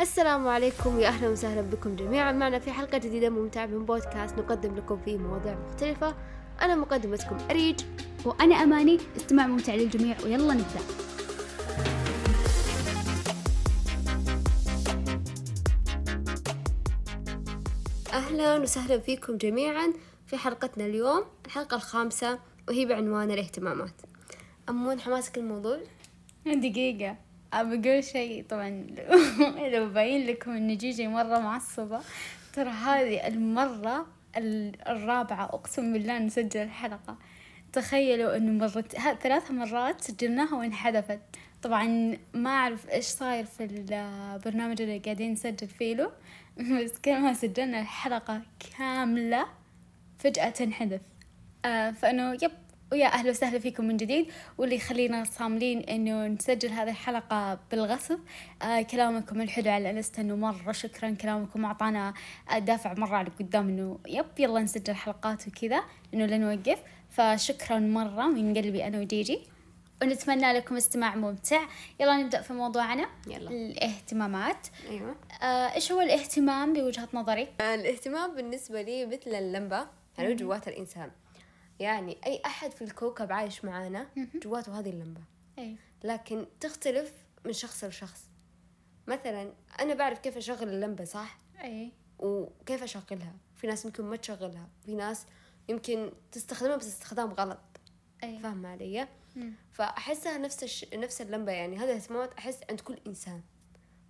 السلام 0.00 0.48
عليكم. 0.48 0.96
ويا 0.96 1.08
أهلا 1.08 1.28
وسهلا 1.28 1.60
بكم 1.60 1.96
جميعا. 1.96 2.32
معنا 2.32 2.58
في 2.58 2.72
حلقة 2.72 2.98
جديدة 2.98 3.30
ممتعة 3.30 3.66
من 3.66 3.84
بودكاست. 3.84 4.38
نقدم 4.38 4.76
لكم 4.76 5.00
فيه 5.04 5.18
مواضيع 5.18 5.58
مختلفة. 5.58 6.16
أنا 6.62 6.74
مقدمتكم 6.74 7.38
أريج. 7.50 7.80
وأنا 8.24 8.54
أماني. 8.54 8.98
استماع 9.16 9.46
ممتع 9.46 9.74
للجميع. 9.74 10.16
ويلا 10.24 10.54
نبدأ. 10.54 10.80
أهلا 18.12 18.58
وسهلا 18.58 18.98
فيكم 18.98 19.36
جميعا 19.36 19.92
في 20.26 20.36
حلقتنا 20.36 20.86
اليوم. 20.86 21.24
الحلقة 21.46 21.74
الخامسة 21.74 22.38
وهي 22.68 22.86
بعنوان 22.86 23.30
الاهتمامات. 23.30 24.00
أمون 24.68 25.00
حماسك 25.00 25.38
الموضوع 25.38 25.78
دقيقة. 26.46 27.29
بقول 27.54 28.04
شيء. 28.04 28.44
طبعا 28.48 28.86
لو 29.74 29.88
باين 29.88 30.26
لكم 30.26 30.50
ان 30.50 30.76
جيجي 30.76 31.08
مرة 31.08 31.38
معصبة 31.38 32.00
ترى 32.52 32.70
هذه 32.70 33.26
المرة 33.26 34.06
الرابعة 34.88 35.44
أقسم 35.44 35.92
بالله 35.92 36.18
نسجل 36.18 36.60
الحلقة 36.62 37.16
تخيلوا 37.72 38.36
إنه 38.36 38.52
مرت 38.52 38.96
ثلاث 39.22 39.50
مرات 39.50 40.00
سجلناها 40.00 40.54
وانحذفت. 40.54 41.20
طبعا 41.62 42.16
ما 42.34 42.50
أعرف 42.50 42.90
إيش 42.90 43.04
صاير 43.04 43.44
في 43.44 43.64
البرنامج 43.64 44.82
اللي 44.82 44.98
قاعدين 44.98 45.32
نسجل 45.32 45.68
فيه 45.68 45.94
له 45.94 46.12
بس 46.84 46.98
كل 47.04 47.20
ما 47.20 47.34
سجلنا 47.34 47.80
الحلقة 47.80 48.42
كاملة 48.78 49.46
فجأة 50.18 50.50
تنحذف. 50.50 51.00
آه 51.64 51.90
فإنه 51.90 52.32
يب 52.42 52.50
ويا 52.92 53.06
أهلا 53.06 53.30
وسهلا 53.30 53.58
فيكم 53.58 53.84
من 53.84 53.96
جديد. 53.96 54.26
واللي 54.58 54.76
يخلينا 54.76 55.24
صاملين 55.24 55.78
إنه 55.80 56.26
نسجل 56.26 56.68
هذه 56.68 56.90
الحلقة 56.90 57.58
بالغصب. 57.70 58.18
آه 58.62 58.82
كلامكم 58.82 59.40
الحلو 59.40 59.70
على 59.70 59.90
الانستا 59.90 60.22
إنه 60.22 60.36
مرة 60.36 60.72
شكرا. 60.72 61.10
كلامكم 61.10 61.64
أعطانا 61.64 62.14
دافع 62.58 62.94
مرة 62.94 63.16
على 63.16 63.30
قدام 63.38 63.68
إنه 63.68 63.98
يب 64.08 64.26
يلا 64.38 64.60
نسجل 64.60 64.94
حلقات 64.94 65.48
وكذا 65.48 65.82
إنه 66.14 66.26
لا 66.26 66.38
نوقف. 66.38 66.78
فشكرا 67.10 67.78
مرة 67.78 68.26
من 68.26 68.54
قلبي 68.58 68.86
أنا 68.86 68.98
وجيجي. 69.00 69.40
ونتمنى 70.02 70.52
لكم 70.52 70.76
استماع 70.76 71.16
ممتع. 71.16 71.60
يلا 72.00 72.16
نبدأ 72.16 72.40
في 72.42 72.52
موضوعنا. 72.52 73.08
يلا. 73.26 73.50
الاهتمامات. 73.50 74.66
أيوة. 74.90 75.16
آه 75.42 75.74
إيش 75.74 75.92
هو 75.92 76.00
الاهتمام 76.00 76.72
بوجهة 76.72 77.08
نظري؟ 77.14 77.48
الاهتمام 77.60 78.34
بالنسبة 78.34 78.82
لي 78.82 79.06
مثل 79.06 79.34
اللمبة 79.34 79.86
يعني 80.18 80.34
جوات 80.34 80.68
الإنسان. 80.68 81.10
يعني 81.80 82.18
أي 82.26 82.42
أحد 82.46 82.70
في 82.70 82.84
الكوكب 82.84 83.32
عايش 83.32 83.64
معانا 83.64 84.06
جواته 84.34 84.78
هذه 84.78 84.90
اللمبة. 84.90 85.20
أي 85.58 85.76
لكن 86.04 86.46
تختلف 86.60 87.12
من 87.44 87.52
شخص 87.52 87.84
لشخص. 87.84 88.24
مثلا 89.06 89.52
أنا 89.80 89.94
بعرف 89.94 90.18
كيف 90.18 90.36
أشغل 90.36 90.68
اللمبة 90.68 91.04
صح؟ 91.04 91.38
أي 91.60 91.92
وكيف 92.18 92.82
أشغلها؟ 92.82 93.34
في 93.56 93.66
ناس 93.66 93.84
يمكن 93.84 94.04
ما 94.04 94.16
تشغلها 94.16 94.68
في 94.84 94.94
ناس 94.94 95.26
يمكن 95.68 96.12
تستخدمها 96.32 96.76
بس 96.76 96.86
استخدام 96.86 97.30
غلط. 97.30 97.60
أي 98.24 98.38
فاهمة 98.38 98.68
علي؟ 98.68 99.08
مم. 99.36 99.52
فأحسها 99.72 100.38
نفس 100.38 100.62
الش... 100.62 100.94
نفس 100.94 101.20
اللمبة 101.20 101.52
يعني. 101.52 101.76
هذه 101.76 101.84
الاهتمامات 101.84 102.34
أحس 102.34 102.60
عند 102.70 102.80
كل 102.80 102.98
إنسان. 103.06 103.42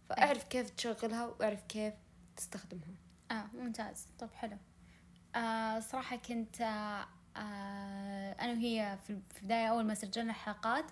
فأعرف 0.08 0.44
كيف 0.44 0.70
تشغلها 0.70 1.26
وأعرف 1.26 1.62
كيف 1.68 1.94
تستخدمها. 2.36 2.94
آه 3.30 3.46
ممتاز. 3.54 4.06
طب 4.18 4.30
حلو. 4.34 4.56
آه 5.34 5.80
صراحة 5.80 6.16
كنت 6.16 6.60
آه 6.60 6.64
آه 6.64 7.08
أنا 8.40 8.52
وهي 8.52 8.98
في 9.06 9.10
البداية 9.40 9.66
أول 9.66 9.84
ما 9.84 9.94
سجلنا 9.94 10.32
حلقات 10.32 10.84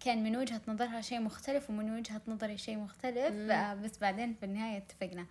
كان 0.00 0.22
من 0.24 0.36
وجهة 0.36 0.60
نظرها 0.68 1.00
شيء 1.00 1.20
مختلف 1.20 1.70
ومن 1.70 1.98
وجهة 1.98 2.20
نظري 2.28 2.58
شيء 2.58 2.76
مختلف 2.76 3.32
مم. 3.32 3.50
آه 3.50 3.74
بس 3.74 3.98
بعدين 3.98 4.34
في 4.34 4.46
النهاية 4.46 4.76
اتفقنا. 4.78 5.26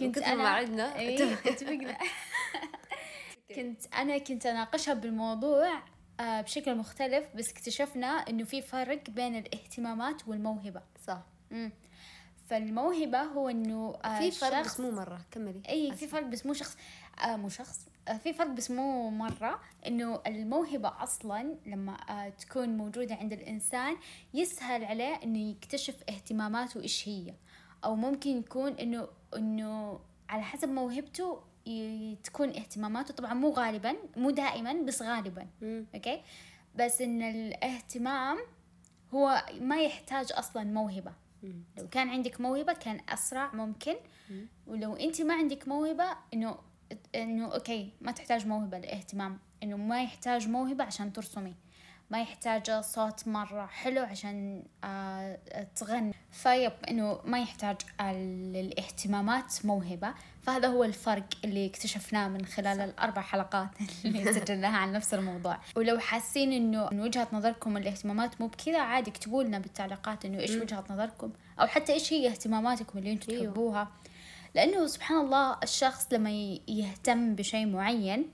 من 0.00 0.12
كثر 0.12 0.36
ما 0.36 0.48
عدنا 0.48 0.96
إيه، 0.96 1.32
اتفقنا. 1.34 1.98
كنت 3.56 3.94
أنا 3.94 4.18
كنت 4.18 4.46
أناقشها 4.46 4.94
بالموضوع 4.94 5.82
آه 6.20 6.40
بشكل 6.40 6.74
مختلف 6.74 7.24
بس 7.34 7.50
اكتشفنا 7.50 8.06
إنه 8.08 8.44
في 8.44 8.62
فرق 8.62 9.10
بين 9.10 9.36
الاهتمامات 9.36 10.28
والموهبة. 10.28 10.82
صح. 11.06 11.22
مم. 11.50 11.72
فالموهبة 12.50 13.22
هو 13.22 13.48
إنه 13.48 13.98
آه 14.04 14.18
في 14.18 14.30
فرق 14.30 14.60
بس 14.64 14.80
مو 14.80 14.90
مرة 14.90 15.20
كملي. 15.30 15.62
اي 15.68 15.92
في 15.96 16.06
فرق 16.06 16.26
بس 16.26 16.46
مو 16.46 16.52
شخص 16.52 16.76
آه 17.24 17.36
مو 17.36 17.48
شخص 17.48 17.86
آه 17.86 17.91
في 18.22 18.32
فرق 18.32 18.50
بس 18.50 18.70
مو 18.70 19.10
مرة 19.10 19.60
إنه 19.86 20.20
الموهبة 20.26 21.02
أصلا 21.02 21.56
لما 21.66 21.96
آه 22.10 22.28
تكون 22.28 22.68
موجودة 22.76 23.14
عند 23.14 23.32
الإنسان 23.32 23.96
يسهل 24.34 24.84
عليه 24.84 25.14
إنه 25.24 25.50
يكتشف 25.50 26.02
اهتماماته 26.08 26.80
إيش 26.80 27.08
هي 27.08 27.34
أو 27.84 27.96
ممكن 27.96 28.30
يكون 28.30 28.72
إنه 28.72 29.08
إنه 29.36 30.00
على 30.28 30.42
حسب 30.42 30.68
موهبته 30.68 31.40
تكون 32.24 32.48
اهتماماته 32.48 33.14
طبعا 33.14 33.34
مو 33.34 33.50
غالبا 33.50 33.96
مو 34.16 34.30
دائما 34.30 34.72
بس 34.72 35.02
غالبا 35.02 35.46
مم. 35.62 35.86
أوكي 35.94 36.22
بس 36.74 37.00
إن 37.00 37.22
الاهتمام 37.22 38.38
هو 39.14 39.44
ما 39.60 39.82
يحتاج 39.82 40.32
أصلا 40.32 40.64
موهبة 40.64 41.12
مم. 41.42 41.62
لو 41.78 41.88
كان 41.88 42.08
عندك 42.08 42.40
موهبة 42.40 42.72
كان 42.72 43.00
أسرع 43.08 43.54
ممكن 43.54 43.94
مم. 44.30 44.46
ولو 44.66 44.96
أنت 44.96 45.22
ما 45.22 45.34
عندك 45.34 45.68
موهبة 45.68 46.16
إنه 46.34 46.58
إنه 47.14 47.54
أوكي 47.54 47.90
ما 48.00 48.12
تحتاج 48.12 48.46
موهبة 48.46 48.78
للاهتمام 48.78 49.38
إنه 49.62 49.76
ما 49.76 50.02
يحتاج 50.02 50.48
موهبة 50.48 50.84
عشان 50.84 51.12
ترسمي. 51.12 51.54
ما 52.10 52.20
يحتاج 52.20 52.70
صوت 52.80 53.28
مرة 53.28 53.66
حلو 53.66 54.02
عشان 54.02 54.62
آه 54.84 55.38
تغني. 55.76 56.14
فيب 56.30 56.72
إنه 56.88 57.20
ما 57.24 57.38
يحتاج 57.40 57.76
الاهتمامات 58.00 59.66
موهبة. 59.66 60.14
فهذا 60.42 60.68
هو 60.68 60.84
الفرق 60.84 61.26
اللي 61.44 61.66
اكتشفناه 61.66 62.28
من 62.28 62.46
خلال 62.46 62.80
الأربع 62.80 63.22
حلقات 63.22 63.68
اللي 64.04 64.32
سجلناها 64.34 64.76
عن 64.76 64.92
نفس 64.92 65.14
الموضوع. 65.14 65.58
ولو 65.76 65.98
حاسين 65.98 66.52
إنه 66.52 66.88
من 66.92 67.00
وجهة 67.00 67.28
نظركم 67.32 67.76
الاهتمامات 67.76 68.40
مو 68.40 68.46
بكذا 68.46 68.80
عادي 68.80 69.10
اكتبوا 69.10 69.42
لنا 69.42 69.58
بالتعليقات 69.58 70.24
إنه 70.24 70.38
إيش 70.38 70.50
وجهة 70.50 70.84
نظركم 70.90 71.32
أو 71.60 71.66
حتى 71.66 71.92
إيش 71.92 72.12
هي 72.12 72.28
اهتماماتكم 72.28 72.98
اللي 72.98 73.12
أنتم 73.12 73.32
أيوه. 73.32 73.44
تحبوها. 73.44 73.88
لأنه 74.54 74.86
سبحان 74.86 75.24
الله 75.24 75.56
الشخص 75.62 76.12
لما 76.12 76.30
يهتم 76.68 77.34
بشيء 77.34 77.66
معين 77.66 78.30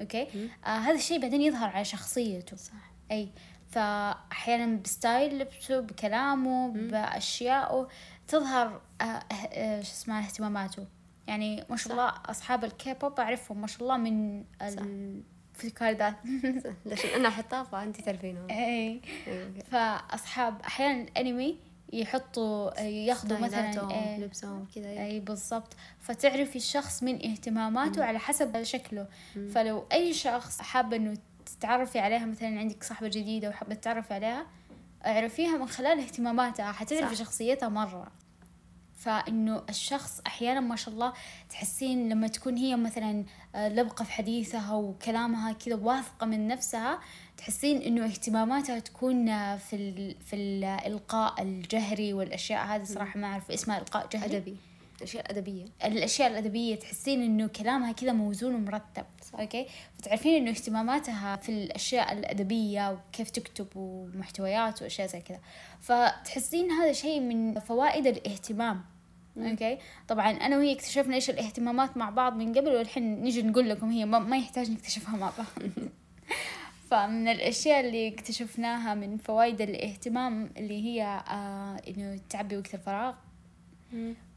أوكي؟ 0.00 0.50
آه 0.64 0.68
هذا 0.68 0.94
الشيء 0.94 1.20
بعدين 1.20 1.40
يظهر 1.40 1.68
على 1.68 1.84
شخصيته. 1.84 2.56
صح. 2.56 2.92
أي 3.10 3.28
فأحيانا 3.70 4.76
ب 4.76 4.86
style 4.86 5.38
لبسه 5.38 5.80
بكلامه 5.80 6.68
بأشيائه 6.68 7.88
تظهر 8.28 8.80
آه 9.00 9.04
آه 9.04 9.82
شو 9.82 9.90
اسمها 9.92 10.24
اهتماماته. 10.24 10.86
يعني 11.26 11.64
ما 11.70 11.76
شاء 11.76 11.92
الله 11.92 12.08
أصحاب 12.08 12.64
الكيبوب 12.64 13.20
أعرفهم 13.20 13.60
ما 13.60 13.66
شاء 13.66 13.82
الله 13.82 13.96
من 13.96 14.44
ال... 14.62 15.22
في 15.54 15.66
الكاردات 15.66 16.14
عشان 16.92 17.10
أنا 17.10 17.28
أحطها 17.28 17.62
فأنت 17.62 18.00
تعرفينها 18.00 18.46
أي. 18.66 19.00
فأصحاب 19.70 20.60
أحيانا 20.60 21.02
الأنمي 21.02 21.58
يحطوا 21.92 22.80
ياخذوا 22.80 23.38
مثلا 23.38 23.90
إيه، 23.90 24.18
لبسهم 24.18 24.66
كذا 24.74 24.90
أي. 24.90 25.20
بالضبط. 25.20 25.76
فتعرفي 26.00 26.56
الشخص 26.56 27.02
من 27.02 27.30
اهتماماته 27.30 28.04
على 28.04 28.18
حسب 28.18 28.62
شكله. 28.62 29.06
فلو 29.54 29.84
أي 29.92 30.12
شخص 30.12 30.60
حابة 30.60 30.96
إنه 30.96 31.18
تتعرفي 31.46 31.98
عليها 31.98 32.26
مثلا 32.26 32.58
عندك 32.58 32.82
صاحبة 32.82 33.08
جديدة 33.08 33.48
وحابة 33.48 33.74
تتعرفي 33.74 34.14
عليها 34.14 34.46
اعرفيها 35.06 35.58
من 35.58 35.68
خلال 35.68 35.98
اهتماماتها. 36.00 36.72
حتعرفي. 36.72 37.16
شخصيتها 37.16 37.68
مرة. 37.68 38.12
فإنه 39.00 39.62
الشخص 39.68 40.20
أحيانا 40.26 40.60
ما 40.60 40.76
شاء 40.76 40.94
الله 40.94 41.12
تحسين 41.50 42.08
لما 42.08 42.26
تكون 42.26 42.56
هي 42.56 42.76
مثلا 42.76 43.24
آه، 43.54 43.68
لبقة 43.68 44.04
في 44.04 44.12
حديثها 44.12 44.74
وكلامها 44.74 45.52
كذا 45.52 45.74
واثقة 45.74 46.26
من 46.26 46.48
نفسها 46.48 47.00
تحسين 47.36 47.82
إنه 47.82 48.04
اهتماماتها 48.04 48.78
تكون 48.78 49.28
آه، 49.28 49.56
في 49.56 49.76
ال... 49.76 50.16
في 50.20 50.36
الإلقاء 50.36 51.42
الجهري 51.42 52.12
والأشياء 52.12 52.66
هذه. 52.66 52.84
صراحة 52.84 53.18
ما 53.18 53.26
أعرف 53.26 53.50
اسمها 53.50 53.78
إلقاء 53.78 54.08
جهري. 54.12 54.36
أدبي. 54.36 54.56
أشياء 55.02 55.30
أدبية. 55.30 55.64
الأشياء 55.84 56.30
الأدبية 56.30 56.74
تحسين 56.74 57.22
إنه 57.22 57.46
كلامها 57.46 57.92
كذا 57.92 58.12
موزون 58.12 58.54
ومرتب. 58.54 59.04
أوكي؟ 59.38 59.66
فتعرفين 59.98 60.42
إنه 60.42 60.50
اهتماماتها 60.50 61.36
في 61.36 61.48
الأشياء 61.48 62.12
الأدبية 62.12 62.92
وكيف 62.92 63.30
تكتب 63.30 63.66
ومحتويات 63.74 64.82
وأشياء 64.82 65.06
زي 65.06 65.20
كذا. 65.20 65.40
فتحسين 65.80 66.70
هذا 66.70 66.92
شيء 66.92 67.20
من 67.20 67.60
فوائد 67.60 68.06
الاهتمام. 68.06 68.84
أوكي؟ 69.36 69.78
طبعا 70.08 70.30
أنا 70.30 70.56
وهي 70.56 70.72
اكتشفنا 70.72 71.14
إيش 71.14 71.30
الاهتمامات 71.30 71.96
مع 71.96 72.10
بعض 72.10 72.36
من 72.36 72.54
قبل 72.54 72.68
والحين 72.68 73.22
نيجي 73.22 73.42
نقول 73.42 73.70
لكم 73.70 73.90
هي 73.90 74.04
ما, 74.04 74.18
ما 74.18 74.36
يحتاج 74.36 74.70
نكتشفها 74.70 75.16
مع 75.16 75.30
بعض. 75.38 75.70
فمن 76.90 77.28
الأشياء 77.28 77.80
اللي 77.80 78.08
اكتشفناها 78.08 78.94
من 78.94 79.16
فوائد 79.16 79.60
الاهتمام 79.60 80.50
اللي 80.56 80.84
هي 80.84 81.02
آه 81.28 81.82
إنه 81.88 82.20
تعبي 82.30 82.56
وقت 82.56 82.74
الفراغ. 82.74 83.14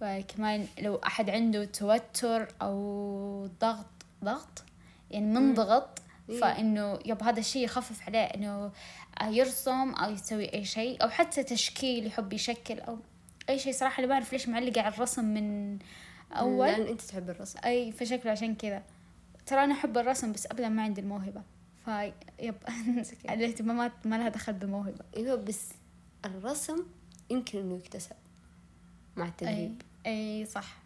وكمان 0.01 0.67
لو 0.81 0.95
أحد 0.95 1.29
عنده 1.29 1.65
توتر 1.65 2.47
أو 2.61 3.47
ضغط 3.61 4.05
ضغط؟ 4.23 4.63
يعني 5.11 5.25
منضغط 5.25 5.99
إيه. 6.29 6.39
فإنه 6.39 6.99
يب 7.05 7.23
هذا 7.23 7.39
الشيء 7.39 7.65
يخفف 7.65 8.07
عليه 8.07 8.19
إنه 8.19 8.71
يرسم 9.23 9.89
أو 9.89 10.11
يسوي 10.11 10.53
أي 10.53 10.65
شيء 10.65 11.03
أو 11.03 11.09
حتى 11.09 11.43
تشكيل 11.43 12.07
يحب 12.07 12.33
يشكل 12.33 12.79
أو 12.79 12.97
أي 13.49 13.59
شيء 13.59 13.73
صراحة 13.73 13.97
اللي 13.97 14.07
بعرف 14.07 14.33
ليش 14.33 14.47
معلقة 14.49 14.81
على 14.81 14.93
الرسم 14.95 15.25
من 15.25 15.79
أول. 16.31 16.67
لأن 16.67 16.87
أنت 16.87 17.01
تحب 17.01 17.29
الرسم. 17.29 17.59
أي 17.65 17.91
فشكله 17.91 18.31
عشان 18.31 18.55
كذا. 18.55 18.83
ترى 19.45 19.63
أنا 19.63 19.73
أحب 19.73 19.97
الرسم 19.97 20.31
بس 20.31 20.45
ابدا 20.45 20.69
ما 20.69 20.81
عندي 20.83 21.01
الموهبة. 21.01 21.41
فيب 21.85 22.55
الاهتمامات 23.29 23.91
ما 24.05 24.15
لها 24.15 24.29
دخل 24.29 24.53
بالموهبة. 24.53 25.05
أيوه 25.17 25.35
بس 25.35 25.69
الرسم 26.25 26.77
يمكن 27.29 27.59
إنه 27.59 27.75
يكتسب 27.75 28.15
مع 29.17 29.25
التدريب. 29.25 29.81
أي 30.05 30.45
صح. 30.45 30.77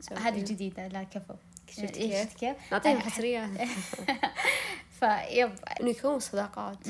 سوي 0.00 0.18
هذه 0.18 0.34
كذا. 0.34 0.44
جديدة 0.44 0.88
لا 0.88 1.02
كفو. 1.02 1.34
شفت 1.70 1.96
إيه، 1.96 2.24
كيف؟ 2.24 2.34
كيف؟ 2.34 2.56
نعطيهم 2.72 3.00
حصرية 3.10 3.46
فيب 5.00 5.52
إنه 5.80 5.90
يكون 5.90 6.18
صداقات. 6.18 6.88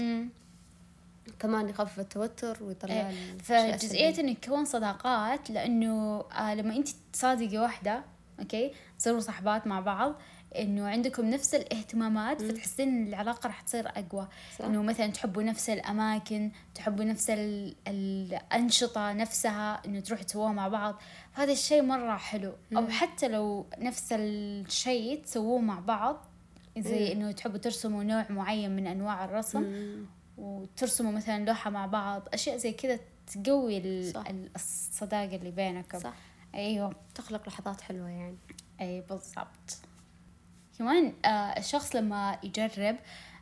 كمان 1.38 1.68
يخفف 1.68 2.00
التوتر 2.00 2.58
ويطلع 2.64 2.94
إيه، 2.94 3.10
الأشياء 3.10 3.76
فجزئية. 3.76 4.20
إنك 4.20 4.38
تكون 4.38 4.64
صداقات 4.64 5.50
لأنه 5.50 6.20
آه 6.20 6.54
لما 6.54 6.76
انت 6.76 6.88
تصادقي 7.12 7.58
واحدة 7.58 8.02
أوكي 8.40 8.72
تصيروا 8.98 9.20
صحبات 9.20 9.66
مع 9.66 9.80
بعض 9.80 10.14
إنه 10.58 10.88
عندكم 10.88 11.24
نفس 11.30 11.54
الاهتمامات 11.54 12.42
فتحسين 12.42 12.88
إن 12.88 13.06
العلاقة 13.08 13.46
راح 13.46 13.60
تصير 13.60 13.88
أقوى. 13.88 14.28
إنه 14.64 14.82
مثلا 14.82 15.06
تحبوا 15.06 15.42
نفس 15.42 15.70
الأماكن 15.70 16.50
تحبوا 16.74 17.04
نفس 17.04 17.30
ال- 17.30 17.74
الأنشطة 17.88 19.12
نفسها 19.12 19.82
إنه 19.86 20.00
تروحوا 20.00 20.24
تسووها 20.24 20.52
مع 20.52 20.68
بعض 20.68 20.96
هذا 21.32 21.52
الشيء 21.52 21.82
مرة 21.82 22.16
حلو 22.16 22.52
أو 22.76 22.86
حتى 22.88 23.28
لو 23.28 23.66
نفس 23.78 24.12
الشيء 24.12 25.22
تسووه 25.22 25.60
مع 25.60 25.80
بعض 25.80 26.24
زي 26.78 27.14
مم. 27.14 27.20
إنه 27.20 27.32
تحبوا 27.32 27.58
ترسموا 27.58 28.02
نوع 28.04 28.26
معين 28.30 28.76
من 28.76 28.86
أنواع 28.86 29.24
الرسم 29.24 29.60
مم. 29.62 30.06
وترسموا 30.38 31.12
مثلا 31.12 31.44
لوحة 31.44 31.70
مع 31.70 31.86
بعض 31.86 32.22
أشياء 32.34 32.56
زي 32.56 32.72
كذا 32.72 32.98
تقوي 33.26 33.78
ال- 33.78 34.12
صح. 34.12 34.24
ال- 34.28 34.50
الصداقة 34.56 35.36
اللي 35.36 35.50
بينكم. 35.50 35.98
صح. 35.98 36.14
أيوه. 36.54 36.92
تخلق 37.14 37.48
لحظات 37.48 37.80
حلوة 37.80 38.08
يعني. 38.08 38.36
أي 38.80 39.00
بالضبط. 39.00 39.78
كمان 40.78 41.12
آه 41.24 41.28
الشخص 41.58 41.96
لما 41.96 42.38
يجرب 42.42 42.96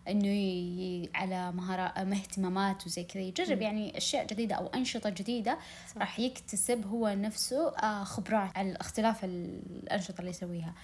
إنه 0.09 0.29
ي... 0.29 1.11
على 1.15 1.53
مهارات 1.53 1.99
اهتمامات 1.99 2.87
وزي 2.87 3.05
كذا 3.05 3.23
يجرب 3.23 3.63
يعني 3.63 3.97
أشياء 3.99 4.27
جديدة 4.27 4.55
أو 4.55 4.67
أنشطة 4.67 5.11
جديدة 5.11 5.59
صح. 5.89 5.99
راح 5.99 6.19
يكتسب 6.21 6.87
هو 6.87 7.09
نفسه 7.09 7.69
آه 7.77 8.05
خبرات 8.05 8.59
على 8.59 8.77
اختلاف 8.81 9.25
الأنشطة 9.25 10.19
اللي 10.21 10.31
يسويها. 10.31 10.75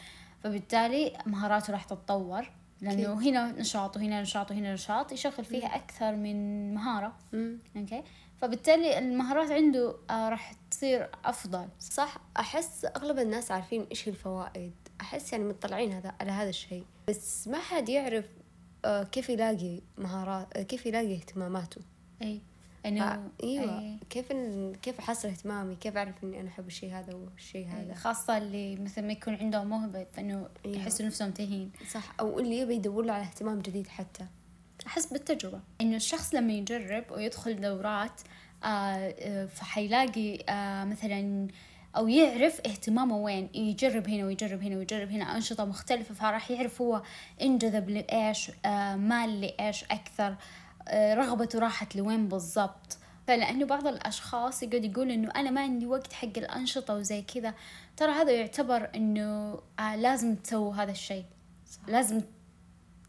فبالتالي 0.44 1.12
مهاراته 1.26 1.72
راح 1.72 1.84
تتطور. 1.84 2.50
لأنه 2.82 3.22
هنا 3.22 3.52
نشاط 3.52 3.96
وهنا 3.96 4.22
نشاط 4.22 4.50
وهنا 4.50 4.74
نشاط 4.74 5.12
يشغل 5.12 5.44
فيها 5.44 5.76
أكثر 5.76 6.16
من 6.16 6.74
مهارة. 6.74 7.18
أوكي؟ 7.76 8.02
فبالتالي 8.36 8.98
المهارات 8.98 9.50
عنده 9.50 9.96
آه 10.10 10.28
راح 10.28 10.54
تصير 10.70 11.08
أفضل. 11.24 11.68
صح. 11.80 12.16
أحس 12.36 12.84
أغلب 12.84 13.18
الناس 13.18 13.50
عارفين 13.50 13.80
هي 13.80 14.12
الفوائد. 14.12 14.72
أحس 15.00 15.32
يعني 15.32 15.44
مطلعين 15.44 15.92
هذا 15.92 16.14
على 16.20 16.30
هذا 16.30 16.48
الشيء. 16.48 16.84
بس 17.08 17.48
ما 17.48 17.58
حد 17.58 17.88
يعرف 17.88 18.26
آه، 18.84 19.02
كيف 19.02 19.30
يلاقي 19.30 19.80
مهارات 19.98 20.56
آه، 20.56 20.62
كيف 20.62 20.86
يلاقي 20.86 21.14
اهتماماته. 21.14 21.80
إي. 22.22 22.40
انه 22.86 23.30
إيوه 23.42 23.78
أي. 23.80 23.98
كيف 24.10 24.28
إن- 24.32 24.76
كيف 24.82 24.98
أحصل 24.98 25.28
اهتمامي؟ 25.28 25.74
كيف 25.76 25.96
أعرف 25.96 26.14
إني 26.24 26.40
أنا 26.40 26.48
أحب 26.48 26.66
الشيء 26.66 26.92
هذا 26.94 27.14
والشيء 27.14 27.66
هذا؟ 27.68 27.94
خاصة 27.94 28.38
اللي 28.38 28.76
مثلا 28.76 29.06
ما 29.06 29.12
يكون 29.12 29.34
عندهم 29.34 29.66
موهبة 29.66 30.04
فإنه 30.04 30.48
أيوة. 30.66 30.76
يحسوا 30.76 31.06
نفسهم 31.06 31.30
تاهين 31.30 31.70
صح 31.90 32.14
أو 32.20 32.38
اللي 32.38 32.58
يبي 32.58 32.74
يدور 32.74 33.04
له 33.04 33.12
على 33.12 33.22
اهتمام 33.22 33.58
جديد 33.58 33.88
حتى. 33.88 34.26
أحس 34.86 35.06
بالتجربة. 35.12 35.60
إنه 35.80 35.96
الشخص 35.96 36.34
لما 36.34 36.52
يجرب 36.52 37.04
ويدخل 37.10 37.60
دورات 37.60 38.20
آه 38.64 38.66
آه 38.66 39.46
فحيلاقي 39.46 40.38
آه 40.48 40.84
مثلا 40.84 41.48
أو 41.96 42.08
يعرف 42.08 42.60
اهتمامه 42.66 43.16
وين 43.16 43.48
يجرب 43.54 44.08
هنا 44.08 44.24
ويجرب 44.26 44.62
هنا 44.62 44.76
ويجرب 44.76 45.10
هنا 45.10 45.36
أنشطة 45.36 45.64
مختلفة 45.64 46.14
فراح 46.14 46.50
يعرف 46.50 46.80
هو 46.82 47.02
إنجذب 47.42 47.90
لإيش 47.90 48.50
آه 48.64 48.96
مال 48.96 49.40
لإيش 49.40 49.84
أكثر 49.84 50.28
آه 50.28 50.36
رغبته 50.94 51.58
راحت 51.58 51.96
لوين 51.96 52.28
بالضبط. 52.28 52.98
فلأنه 53.26 53.66
بعض 53.66 53.86
الأشخاص 53.86 54.62
يقعد 54.62 54.84
يقول 54.84 55.10
إنه 55.10 55.30
أنا 55.30 55.50
ما 55.50 55.60
عندي 55.60 55.86
وقت 55.86 56.12
حق 56.12 56.38
الأنشطة 56.38 56.94
وزي 56.94 57.22
كذا. 57.22 57.54
ترى 57.96 58.12
هذا 58.12 58.30
يعتبر 58.32 58.90
إنه 58.94 59.60
آه 59.78 59.96
لازم 59.96 60.34
تسووا 60.34 60.74
هذا 60.74 60.90
الشيء. 60.90 61.24
لازم 61.88 62.22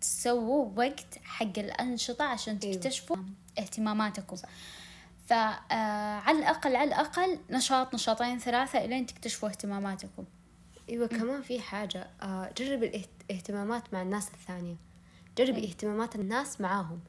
تسووا 0.02 0.72
وقت 0.78 1.20
حق 1.24 1.60
الأنشطة 1.60 2.26
عشان 2.26 2.60
أيوة. 2.64 2.76
تكتشفوا 2.76 3.18
اهتماماتكم. 3.60 4.38
فعلى 5.28 6.40
الأقل 6.40 6.76
على 6.76 6.88
الأقل 6.88 7.40
نشاط 7.50 7.94
نشاطين 7.94 8.40
ثلاثة 8.40 8.86
إلين 8.86 9.06
تكتشفوا 9.06 9.50
اهتماماتكم. 9.50 10.26
أيوه 10.90 11.08
كمان 11.08 11.42
في 11.42 11.60
حاجة. 11.60 12.08
آه 12.22 12.52
جرب 12.58 12.84
الاهتمامات 12.84 13.94
مع 13.94 14.02
الناس 14.02 14.28
الثانية. 14.28 14.76
جربي 15.38 15.62
إيه. 15.62 15.70
اهتمامات 15.70 16.16
الناس 16.16 16.62
معاهم. 16.62 17.00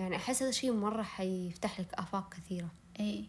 يعني 0.00 0.16
أحس 0.16 0.42
هذا 0.42 0.50
الشيء 0.50 0.72
مرة 0.72 1.02
حيفتح 1.02 1.80
لك 1.80 1.94
آفاق 1.94 2.34
كثيرة. 2.34 2.68
إيه 3.00 3.24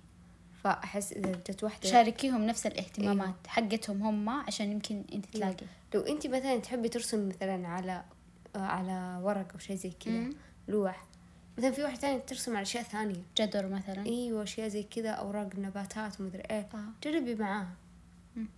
فأحس 0.64 1.14
إذا 1.14 1.32
جت 1.32 1.64
واحدة 1.64 1.90
شاركيهم 1.90 2.46
نفس 2.46 2.66
الاهتمامات. 2.68 3.48
حقتهم 3.48 4.04
هم 4.04 4.30
عشان 4.30 4.72
يمكن 4.72 5.04
أنت 5.14 5.26
أيوة. 5.36 5.52
تلاقي. 5.54 5.66
لو 5.94 6.02
أنت 6.02 6.28
مثلا 6.28 6.58
تحبي 6.58 6.90
ترسم 6.90 7.30
مثلا 7.30 7.68
على 7.68 8.04
على 8.56 9.20
ورق 9.24 9.54
أو 9.54 9.60
شيء 9.60 9.76
زي 9.76 9.92
كذا. 9.92 10.30
لوح. 10.68 11.06
مثلا 11.58 11.72
في 11.72 11.84
واحدة 11.84 12.00
ثانية 12.00 12.20
ترسم 12.20 12.52
على 12.52 12.62
أشياء 12.62 12.84
ثانية. 12.84 13.22
جدر 13.38 13.68
مثلا. 13.68 14.06
إيوه 14.06 14.44
أشياء 14.44 14.68
زي 14.68 14.84
كذا 14.84 15.10
أوراق 15.10 15.50
النباتات 15.54 16.22
ومدري 16.22 16.44
إيه. 16.52 16.70
آه. 16.74 16.80
جربي 17.04 17.36
معاها. 17.36 17.74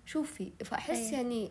شوفي 0.05 0.51
فأحس 0.65 0.97
أيوة. 0.97 1.11
يعني 1.11 1.49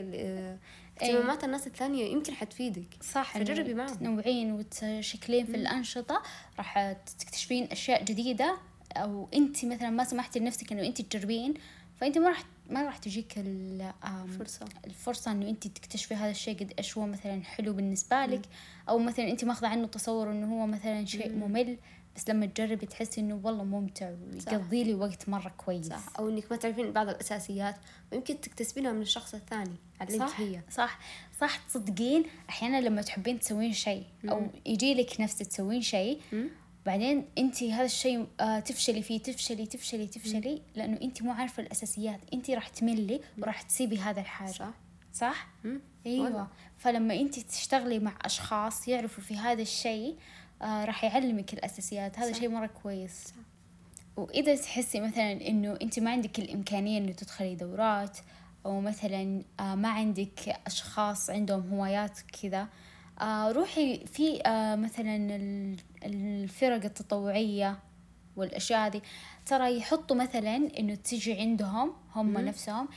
اللي- 0.00 0.22
آه، 0.22 0.58
أيوة. 1.02 1.16
اهتمامات 1.18 1.44
الناس 1.44 1.66
الثانية 1.66 2.04
يمكن 2.04 2.32
حتفيدك 2.34 2.86
صح 3.02 3.38
فجربي 3.38 3.74
معهم. 3.74 3.94
تنوعين 3.94 4.52
وتشكلين 4.52 5.46
في 5.46 5.54
الأنشطة 5.56 6.22
راح 6.58 6.92
تكتشفين 7.18 7.64
أشياء 7.72 8.04
جديدة 8.04 8.56
أو 8.96 9.28
أنت 9.34 9.64
مثلا 9.64 9.90
ما 9.90 10.04
سمحتي 10.04 10.38
لنفسك 10.38 10.72
إنه 10.72 10.86
أنت 10.86 11.00
تجربين 11.02 11.54
فأنت 12.00 12.18
ما 12.18 12.28
راح 12.28 12.42
ما 12.70 12.82
راح 12.82 12.98
تجيك 12.98 13.38
ال- 13.38 13.92
آم، 14.04 14.26
فرصة. 14.26 14.66
الفرصة 14.86 15.32
إنه 15.32 15.48
أنت 15.48 15.66
تكتشفي 15.68 16.14
هذا 16.14 16.30
الشيء 16.30 16.58
قد 16.60 16.72
إيش 16.78 16.98
هو 16.98 17.06
مثلا 17.06 17.42
حلو 17.44 17.72
بالنسبة 17.72 18.26
لك 18.26 18.42
أو 18.88 18.98
مثلا 18.98 19.30
أنت 19.30 19.44
ماخذة 19.44 19.68
عنه 19.68 19.86
تصور 19.86 20.30
إنه 20.30 20.60
هو 20.62 20.66
مثلا 20.66 21.04
شيء 21.04 21.32
ممل 21.32 21.78
بس 22.18 22.30
لما 22.30 22.46
تجربي 22.46 22.86
تحسي 22.86 23.20
إنه 23.20 23.40
والله 23.42 23.64
ممتع 23.64 24.10
ويقضي 24.10 24.84
لي 24.84 24.94
وقت 24.94 25.28
مرة 25.28 25.48
كويس. 25.48 25.88
صح. 25.88 26.18
أو 26.18 26.28
إنك 26.28 26.44
ما 26.50 26.56
تعرفين 26.56 26.92
بعض 26.92 27.08
الأساسيات 27.08 27.76
ويمكن 28.12 28.40
تكتسبينها 28.40 28.92
من 28.92 29.02
الشخص 29.02 29.34
الثاني 29.34 29.76
علمك 30.00 30.28
صح. 30.28 30.40
هي. 30.40 30.60
صح. 30.70 30.98
صح. 31.40 31.56
تصدقين 31.56 32.24
أحيانا 32.48 32.80
لما 32.80 33.02
تحبين 33.02 33.40
تسوين 33.40 33.72
شيء 33.72 34.04
أو 34.28 34.46
يجي 34.66 34.94
لك 34.94 35.20
نفس 35.20 35.38
تسوين 35.38 35.82
شيء 35.82 36.20
مم. 36.32 36.48
بعدين 36.86 37.24
أنت 37.38 37.62
هذا 37.62 37.84
الشيء 37.84 38.26
آه 38.40 38.60
تفشلي 38.60 39.02
فيه 39.02 39.18
تفشلي 39.18 39.66
تفشلي 39.66 40.06
تفشلي 40.06 40.62
لأنه 40.74 41.00
أنت 41.02 41.22
مو 41.22 41.32
عارفة 41.32 41.62
الأساسيات. 41.62 42.20
أنت 42.34 42.50
راح 42.50 42.68
تملي 42.68 43.20
وراح 43.38 43.62
تسيبي 43.62 43.98
هذا 43.98 44.20
الحاجة. 44.20 44.52
صح. 44.52 44.74
صح؟ 45.12 45.48
مم. 45.64 45.80
أيوه. 46.06 46.24
والله. 46.24 46.48
فلما 46.78 47.14
أنت 47.14 47.38
تشتغلي 47.38 47.98
مع 47.98 48.18
أشخاص 48.22 48.88
يعرفوا 48.88 49.22
في 49.22 49.36
هذا 49.36 49.62
الشيء 49.62 50.16
آه 50.62 50.84
راح 50.84 51.04
يعلمك 51.04 51.52
الأساسيات. 51.54 52.18
هذا 52.18 52.32
صح. 52.32 52.38
شيء 52.38 52.48
مرة 52.48 52.66
كويس. 52.82 53.34
وإذا 54.16 54.54
تحسي 54.56 55.00
مثلا 55.00 55.32
إنه 55.32 55.78
أنت 55.82 55.98
ما 55.98 56.10
عندك 56.10 56.38
الإمكانية 56.38 56.98
إنه 56.98 57.12
تدخلي 57.12 57.54
دورات 57.54 58.18
أو 58.66 58.80
مثلا 58.80 59.42
آه 59.60 59.74
ما 59.74 59.88
عندك 59.88 60.56
أشخاص 60.66 61.30
عندهم 61.30 61.68
هوايات 61.74 62.18
كذا 62.42 62.68
آه 63.20 63.52
روحي 63.52 64.06
في 64.06 64.42
آه 64.46 64.74
مثلا 64.76 65.16
ال- 65.16 65.76
الفرق 66.04 66.84
التطوعية 66.84 67.78
والأشياء 68.36 68.86
هذه. 68.86 69.00
ترى 69.46 69.76
يحطوا 69.78 70.16
مثلا 70.16 70.56
إنه 70.78 70.94
تجي 70.94 71.32
عندهم 71.32 71.92
هم 72.14 72.38
نفسهم 72.38 72.88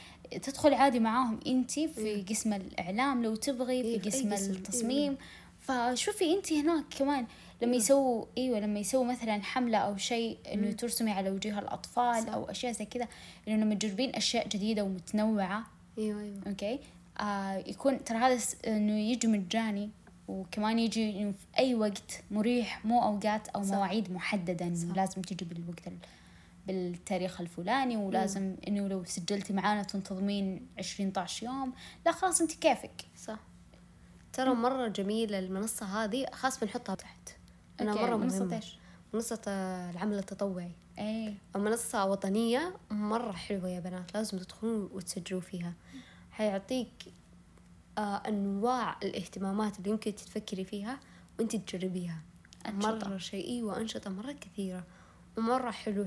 تدخل 0.41 0.73
عادي 0.73 0.99
معاهم 0.99 1.39
أنت 1.47 1.71
في 1.71 2.25
قسم 2.29 2.53
الإعلام 2.53 3.23
لو 3.23 3.35
تبغي 3.35 3.73
إيه، 3.81 3.99
في 3.99 4.05
أي 4.05 4.11
قسم 4.11 4.33
قسم. 4.33 4.51
التصميم. 4.51 5.17
فشوفي 5.59 6.33
أنت 6.37 6.53
هناك 6.53 6.85
كمان 6.99 7.25
لما 7.61 7.75
يسووا 7.75 8.25
إيوه 8.37 8.59
لما 8.59 8.79
يسووا 8.79 9.05
مثلا 9.05 9.41
حملة 9.43 9.77
أو 9.77 9.97
شيء 9.97 10.37
إنه 10.53 10.71
ترسمي 10.71 11.11
على 11.11 11.29
وجوه 11.29 11.59
الأطفال 11.59 12.23
صح. 12.23 12.33
أو 12.33 12.45
أشياء 12.49 12.71
زي 12.71 12.85
كذا 12.85 13.07
إنه 13.47 13.55
لما 13.65 13.75
تجربين 13.75 14.15
أشياء 14.15 14.47
جديدة 14.47 14.83
ومتنوعة 14.83 15.63
إيوه 15.97 16.21
إيوه. 16.21 16.41
أوكي؟ 16.47 16.79
آه 17.19 17.53
يكون 17.67 18.03
ترى 18.03 18.17
هذا 18.17 18.39
إنه 18.67 18.99
يجي 18.99 19.27
مجاني 19.27 19.89
وكمان 20.27 20.79
يجي 20.79 21.11
في 21.33 21.45
أي 21.59 21.75
وقت 21.75 22.23
مريح 22.31 22.85
مو 22.85 23.03
أوقات 23.03 23.47
أو 23.47 23.63
صح. 23.63 23.75
مواعيد 23.75 24.11
محددة 24.11 24.65
إنه 24.65 24.75
صح. 24.75 24.95
لازم 24.95 25.21
تجي 25.21 25.45
بالوقت 25.45 25.87
ال- 25.87 25.97
بالتاريخ 26.67 27.41
الفلاني 27.41 27.97
ولازم 27.97 28.55
إنه 28.67 28.87
لو 28.87 29.03
سجلتي 29.03 29.53
معانا 29.53 29.83
تنتظمين 29.83 30.67
20 30.79 31.13
يوم 31.41 31.73
لا 32.05 32.11
خلاص 32.11 32.41
أنت 32.41 32.51
كيفك. 32.53 33.01
صح. 33.17 33.39
ترى 34.33 34.53
مرة 34.53 34.87
جميلة 34.87 35.39
المنصة 35.39 35.85
هذه 36.03 36.25
خاص 36.33 36.59
بنحطها 36.59 36.95
تحت. 36.95 37.29
مهمة. 38.39 38.55
إيش؟ 38.55 38.77
منصة 39.13 39.41
آه، 39.47 39.91
العمل 39.91 40.17
التطوعي. 40.17 40.71
إيه. 40.99 41.33
منصة 41.55 42.05
وطنية 42.05 42.73
مرة 42.91 43.31
حلوة 43.31 43.69
يا 43.69 43.79
بنات 43.79 44.13
لازم 44.13 44.37
تدخلون 44.37 44.89
وتسجلوا 44.93 45.41
فيها. 45.41 45.73
حيعطيك 46.31 46.91
آه 47.97 48.15
أنواع 48.27 48.97
الاهتمامات 49.03 49.77
اللي 49.79 49.89
يمكن 49.89 50.15
تتفكري 50.15 50.65
فيها 50.65 50.99
وأنت 51.39 51.55
تجربيها. 51.55 52.21
أنشطة. 52.67 53.07
مرة 53.07 53.17
شيء 53.17 53.47
أيوة 53.49 53.77
أنشطة 53.77 54.09
مرة 54.09 54.31
كثيرة. 54.31 54.83
ومرة 55.37 55.71
حلو. 55.71 56.05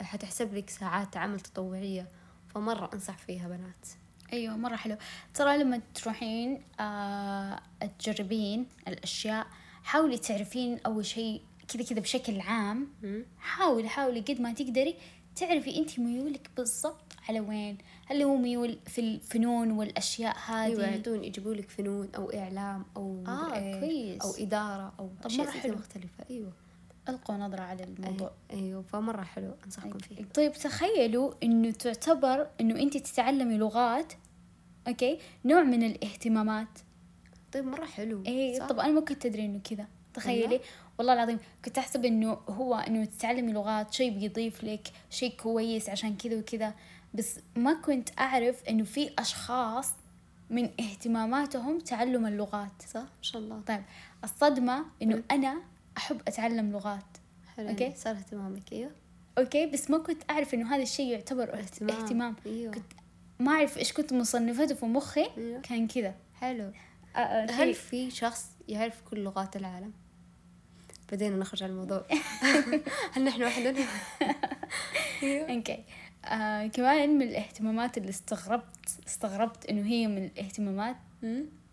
حتحسب 0.00 0.54
لك 0.54 0.70
ساعات 0.70 1.16
عمل 1.16 1.40
تطوعية. 1.40 2.08
فمرة 2.54 2.90
أنصح 2.94 3.18
فيها 3.18 3.48
بنات. 3.48 3.86
أيوه 4.32 4.56
مرة 4.56 4.76
حلو. 4.76 4.96
ترى 5.34 5.58
لما 5.58 5.80
تروحين 5.94 6.62
آه 6.80 7.60
تجربين 7.98 8.66
الأشياء 8.88 9.46
حاولي 9.86 10.18
تعرفين 10.18 10.78
أول 10.86 11.06
شيء 11.06 11.42
كذا 11.68 11.82
كذا 11.84 12.00
بشكل 12.00 12.40
عام. 12.40 12.88
حاولي 13.38 13.88
حاولي 13.88 14.20
قد 14.20 14.40
ما 14.40 14.52
تقدري 14.52 14.96
تعرفي 15.36 15.78
انت 15.78 15.98
ميولك 15.98 16.50
بالضبط 16.56 17.12
على 17.28 17.40
وين. 17.40 17.78
هل 18.06 18.22
هو 18.22 18.36
ميول 18.36 18.78
في 18.86 19.00
الفنون 19.00 19.70
والأشياء 19.70 20.36
أيوة 20.48 20.84
هذه 20.84 20.90
يعطون 20.90 21.24
يجيبوا 21.24 21.54
لك 21.54 21.70
فنون 21.70 22.08
أو 22.16 22.30
إعلام 22.30 22.84
أو 22.96 23.24
آه، 23.26 23.80
كويس. 23.80 24.22
أو 24.22 24.44
إدارة 24.44 24.92
أو 24.98 25.10
طب 25.22 25.30
زي 25.30 25.42
حلو. 25.42 25.74
مختلفة. 25.74 26.24
أيوة. 26.30 26.52
ألقوا 27.08 27.36
نظرة 27.36 27.62
على 27.62 27.84
الموضوع. 27.84 28.30
أيوة 28.50 28.82
فمرة 28.82 29.22
حلو. 29.22 29.54
أنصحكم 29.64 29.98
فيه. 29.98 30.24
طيب 30.24 30.52
تخيلوا 30.52 31.32
إنه 31.42 31.70
تعتبر 31.70 32.48
إنه 32.60 32.78
انت 32.78 32.96
تتعلمي 32.96 33.56
لغات 33.56 34.12
أوكي؟ 34.88 35.18
نوع 35.44 35.62
من 35.62 35.82
الاهتمامات. 35.82 36.78
طيب 37.52 37.64
مرة 37.64 37.84
حلو 37.84 38.24
صح؟ 38.58 38.66
طب 38.66 38.78
أنا 38.78 38.92
ما 38.92 39.00
كنت 39.00 39.26
أدري 39.26 39.44
إنه 39.44 39.60
كذا 39.70 39.86
تخيلي 40.14 40.42
والله؟ 40.42 40.60
والله 40.98 41.12
العظيم 41.12 41.38
كنت 41.64 41.78
أحسب 41.78 42.04
إنه 42.04 42.32
هو 42.48 42.74
إنه 42.74 43.04
تتعلمي 43.04 43.52
لغات 43.52 43.92
شيء 43.92 44.18
بيضيف 44.18 44.64
لك 44.64 44.88
شيء 45.10 45.36
كويس 45.36 45.88
عشان 45.88 46.16
كذا 46.16 46.38
وكذا 46.38 46.74
بس 47.14 47.38
ما 47.56 47.74
كنت 47.74 48.08
أعرف 48.18 48.64
إنه 48.68 48.84
في 48.84 49.10
أشخاص 49.18 49.92
من 50.50 50.70
اهتماماتهم 50.80 51.78
تعلم 51.78 52.26
اللغات 52.26 52.82
صح 52.88 53.00
ما 53.00 53.08
شاء 53.22 53.42
الله 53.42 53.60
طيب 53.60 53.82
الصدمة 54.24 54.84
إنه 55.02 55.22
أنا 55.30 55.62
أحب 55.96 56.20
أتعلم 56.28 56.72
لغات 56.72 57.04
حلو. 57.56 57.68
okay. 57.68 57.92
صار 57.96 58.16
اهتمامك 58.16 58.72
أيوة 58.72 58.90
okay 59.38 59.66
بس 59.66 59.90
ما 59.90 59.98
كنت 59.98 60.22
أعرف 60.30 60.54
إنه 60.54 60.74
هذا 60.74 60.82
الشيء 60.82 61.12
يعتبر 61.12 61.54
اهتمام, 61.58 62.02
اهتمام. 62.02 62.36
أيوة 62.46 62.74
كنت 62.74 62.92
ما 63.38 63.52
أعرف 63.52 63.78
إيش 63.78 63.92
كنت 63.92 64.12
مصنفته 64.12 64.74
في 64.74 64.86
مخي 64.86 65.26
أيوة. 65.36 65.60
كان 65.60 65.86
كذا 65.86 66.14
حلو 66.34 66.72
آه، 67.16 67.18
آه، 67.18 67.50
هل 67.50 67.74
في 67.74 68.10
شخص 68.10 68.50
يعرف 68.68 69.02
كل 69.10 69.18
لغات 69.24 69.56
العالم؟ 69.56 69.92
بدينا 71.12 71.36
نخرج 71.36 71.62
عن 71.62 71.70
الموضوع. 71.70 72.06
هل 73.12 73.24
نحن 73.24 73.42
واحد 73.42 73.62
أيوة. 75.22 75.50
okay. 75.56 75.84
آه 76.24 76.66
كمان 76.66 77.18
من 77.18 77.22
الاهتمامات 77.28 77.98
اللي 77.98 78.10
استغربت 78.10 78.98
استغربت 79.06 79.66
إنه 79.66 79.86
هي 79.86 80.06
من 80.06 80.24
الاهتمامات. 80.24 80.96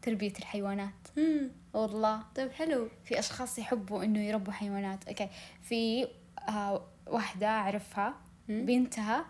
تربية 0.02 0.34
الحيوانات. 0.40 0.94
مم. 1.18 1.52
والله. 1.74 2.24
طيب 2.36 2.52
حلو. 2.52 2.90
في 3.06 3.20
أشخاص 3.20 3.60
يحبوا 3.60 4.04
إنه 4.04 4.20
يربوا 4.20 4.54
حيوانات. 4.54 5.08
okay. 5.08 5.30
في 5.62 6.08
آه 6.50 6.86
واحدة 7.08 7.48
أعرفها. 7.48 8.14
بنتها 8.50 9.26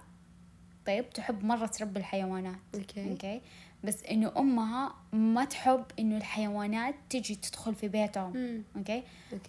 طيب 0.85 1.09
تحب 1.09 1.43
مرة 1.45 1.65
تربي 1.65 1.99
الحيوانات. 1.99 2.59
okay. 2.75 3.09
okay. 3.11 3.41
بس 3.83 4.03
إنه 4.03 4.31
أمها 4.37 4.95
ما 5.13 5.45
تحب 5.45 5.83
إنه 5.99 6.17
الحيوانات 6.17 6.95
تجي 7.09 7.35
تدخل 7.35 7.75
في 7.75 7.87
بيتهم 7.87 8.37
مم. 8.37 8.63
okay 8.75 9.03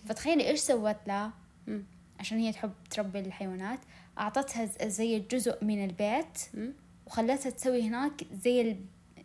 فتخيلي 0.08 0.48
إيش 0.48 0.60
سوت 0.60 0.96
لها. 1.06 1.32
عشان 2.20 2.38
هي 2.38 2.52
تحب 2.52 2.72
تربي 2.90 3.20
الحيوانات 3.20 3.78
أعطتها 4.18 4.64
زي 4.88 5.18
جزء 5.18 5.64
من 5.64 5.84
البيت 5.84 6.38
مم. 6.54 6.72
وخلتها 7.06 7.50
تسوي 7.50 7.82
هناك 7.82 8.12
زي. 8.44 8.76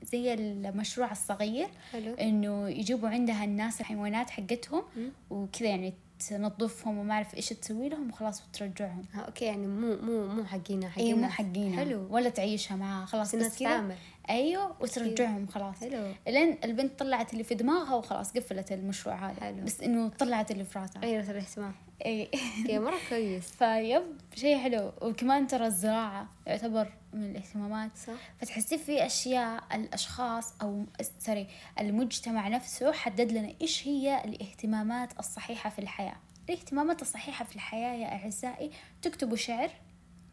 زي 0.03 0.33
المشروع 0.33 1.11
الصغير 1.11 1.67
حلو. 1.91 2.13
إنه 2.13 2.69
يجيبوا 2.69 3.09
عندها 3.09 3.43
الناس 3.43 3.81
الحيوانات 3.81 4.29
حقتهم. 4.29 4.83
وكذا 5.29 5.67
يعني 5.67 5.93
تنظفهم 6.29 6.97
وما 6.97 7.13
أعرف 7.13 7.35
إيش 7.35 7.49
تسوي 7.49 7.89
لهم 7.89 8.09
وخلاص 8.09 8.43
وترجعهم. 8.43 9.03
ها 9.13 9.21
okay 9.21 9.45
يعني 9.45 9.67
مو 9.67 9.95
مو 9.95 10.27
مو 10.27 10.43
حقينا 10.43 10.85
اي 10.85 10.91
حقينا. 10.91 11.15
مو 11.15 11.27
حقينها 11.29 11.75
حلو. 11.75 12.07
ولا 12.09 12.29
تعيشها 12.29 12.77
معاها 12.77 13.05
خلاص 13.05 13.35
بس 13.35 13.59
كذا. 13.59 13.95
أيوه 14.29 14.75
وترجعهم 14.81 15.47
خلاص. 15.47 15.79
حلو. 15.79 16.13
لين 16.27 16.57
البنت 16.63 16.99
طلعت 16.99 17.33
اللي 17.33 17.43
في 17.43 17.55
دماغها 17.55 17.95
وخلاص 17.95 18.31
قفلت 18.31 18.71
المشروع 18.71 19.15
هذا. 19.15 19.41
حلو. 19.41 19.63
بس 19.63 19.81
إنه 19.81 20.09
طلعت 20.09 20.51
اللي 20.51 20.63
في 20.63 20.79
راسها. 20.79 21.01
غيرت 21.01 21.29
الاهتمام 21.29 21.73
إي. 22.05 22.29
okay 22.59 22.79
مرة 22.79 22.97
كويس. 23.09 23.51
فيب 23.59 24.03
شيء 24.35 24.57
حلو. 24.57 24.91
وكمان 25.01 25.47
ترى 25.47 25.67
الزراعة 25.67 26.27
يعتبر 26.47 26.91
من 27.13 27.23
الاهتمامات. 27.31 27.97
صح. 27.97 28.13
فتحسي 28.41 28.77
في 28.77 29.05
أشياء 29.05 29.63
الأشخاص 29.73 30.53
أو 30.61 30.85
سوري 31.19 31.47
المجتمع 31.79 32.47
نفسه 32.47 32.91
حدد 32.91 33.31
لنا 33.31 33.53
إيش 33.61 33.87
هي 33.87 34.23
الاهتمامات 34.25 35.19
الصحيحة 35.19 35.69
في 35.69 35.79
الحياة. 35.79 36.15
الاهتمامات 36.49 37.01
الصحيحة 37.01 37.45
في 37.45 37.55
الحياة 37.55 37.93
يا 37.95 38.23
أعزائي 38.23 38.71
تكتبوا 39.01 39.37
شعر 39.37 39.69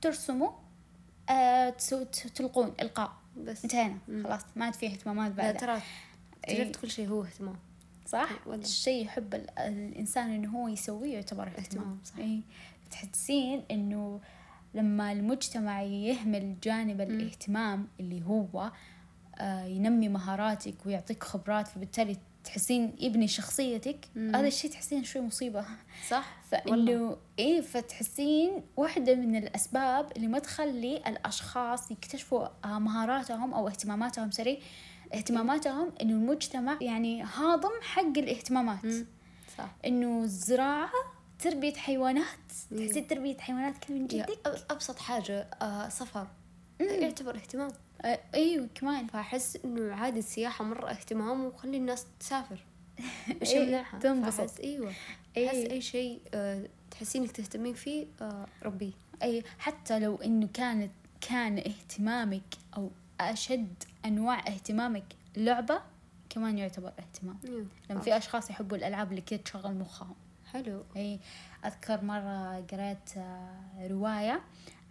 ترسموا 0.00 0.50
آه 1.30 1.70
تلقون 2.35 2.75
إلقاء. 2.80 3.12
بس. 3.37 3.64
انتهينا. 3.64 3.99
خلاص 4.25 4.40
ما 4.56 4.64
عاد 4.64 4.75
في 4.75 4.87
اهتمامات 4.87 5.32
بعد. 5.32 5.56
ترى. 5.56 5.80
اكتشفت 6.44 6.76
كل 6.76 6.90
شيء 6.90 7.08
هو 7.08 7.23
اهتمام. 7.25 7.56
صح. 8.07 8.29
الشيء 8.47 9.05
يحب 9.05 9.35
ال- 9.35 9.59
الإنسان 9.59 10.31
إنه 10.31 10.51
هو 10.59 10.69
يسويه 10.69 11.15
يعتبر 11.15 11.49
اهتمام 11.59 11.99
صح. 12.05 12.15
تحسين 12.91 13.63
إنه 13.71 14.21
لما 14.75 15.13
المجتمع 15.13 15.83
يهمل 15.83 16.57
جانب 16.63 17.01
الاهتمام 17.01 17.89
اللي 18.01 18.23
هو 18.25 18.71
آه 19.39 19.65
ينمي 19.65 20.09
مهاراتك 20.09 20.75
ويعطيك 20.87 21.25
خبرات 21.25 21.69
فبالتالي 21.69 22.17
تحسين 22.45 22.93
يبني 23.01 23.29
شخصيتك 23.29 24.09
مم. 24.17 24.37
هذا 24.37 24.47
الشيء 24.47 24.71
تحسين 24.71 25.05
شوي 25.05 25.23
مصيبة 25.23 25.65
صح. 26.09 26.37
فإنه 26.51 27.17
إيه 27.39 27.61
فتحسين 27.61 28.63
واحدة 28.77 29.15
من 29.15 29.37
الأسباب 29.37 30.13
اللي 30.17 30.27
ما 30.27 30.39
تخلي 30.39 30.97
الأشخاص 30.97 31.91
يكتشفوا 31.91 32.47
آه، 32.65 32.79
مهاراتهم 32.79 33.55
أو 33.55 33.69
اهتماماتهم 33.69 34.31
سري 34.31 34.59
اهتماماتهم 35.15 35.93
إنه 36.03 36.13
المجتمع 36.13 36.79
يعني 36.81 37.23
هاضم 37.23 37.71
حق 37.83 38.03
الاهتمامات 38.19 38.85
مم. 38.85 39.07
صح 39.59 39.71
إنه 39.87 40.23
الزراعة 40.25 40.91
تربية 41.39 41.75
حيوانات. 41.75 42.27
تحسين 42.79 43.07
تربية 43.07 43.37
حيوانات 43.39 43.79
كذا 43.79 43.97
من 43.97 44.07
جدك 44.07 44.39
أبسط 44.71 44.99
حاجة 44.99 45.41
آه 45.63 45.89
سفر 45.89 46.27
يعتبر 46.81 47.35
اهتمام 47.37 47.71
آه 48.03 48.21
أيوه 48.35 48.69
كمان 48.75 49.07
فأحس 49.07 49.59
إنه 49.65 49.95
عادي 49.95 50.19
السياحة 50.19 50.65
مرة 50.65 50.91
اهتمام 50.91 51.45
وخلي 51.45 51.77
الناس 51.77 52.07
تسافر 52.21 52.65
إيه، 53.43 53.57
يمنعها؟ 53.57 53.99
تنبسط. 53.99 54.61
أيوة 54.61 54.93
إيه. 55.37 55.47
أحس 55.49 55.57
أي 55.57 55.81
شيء 55.81 56.21
آه 56.35 56.69
تحسين 56.91 57.23
إنك 57.23 57.33
تهتمين 57.33 57.75
فيه 57.75 58.07
آه 58.23 58.47
ربيه 58.63 58.93
اي 59.23 59.43
حتى 59.59 59.99
لو 59.99 60.17
إنه 60.17 60.49
كانت 60.55 60.91
كان 61.21 61.59
اهتمامك 61.59 62.43
أو 63.20 63.26
أشد 63.32 63.75
أنواع 64.04 64.38
اهتمامك 64.38 65.04
لعبة 65.37 65.80
كمان 66.30 66.58
يعتبر 66.58 66.92
اهتمام. 66.99 67.38
لما 67.90 68.00
في 68.00 68.16
أشخاص 68.16 68.50
يحبوا 68.50 68.76
الألعاب 68.76 69.11
اللي 69.11 69.20
كذا 69.20 69.38
تشغل 69.38 69.75
مخهم. 69.75 70.14
حلو. 70.52 70.82
إي 70.96 71.20
أذكر 71.64 72.04
مرة 72.04 72.61
قرأت 72.61 73.16
آه، 73.16 73.88
رواية 73.88 74.40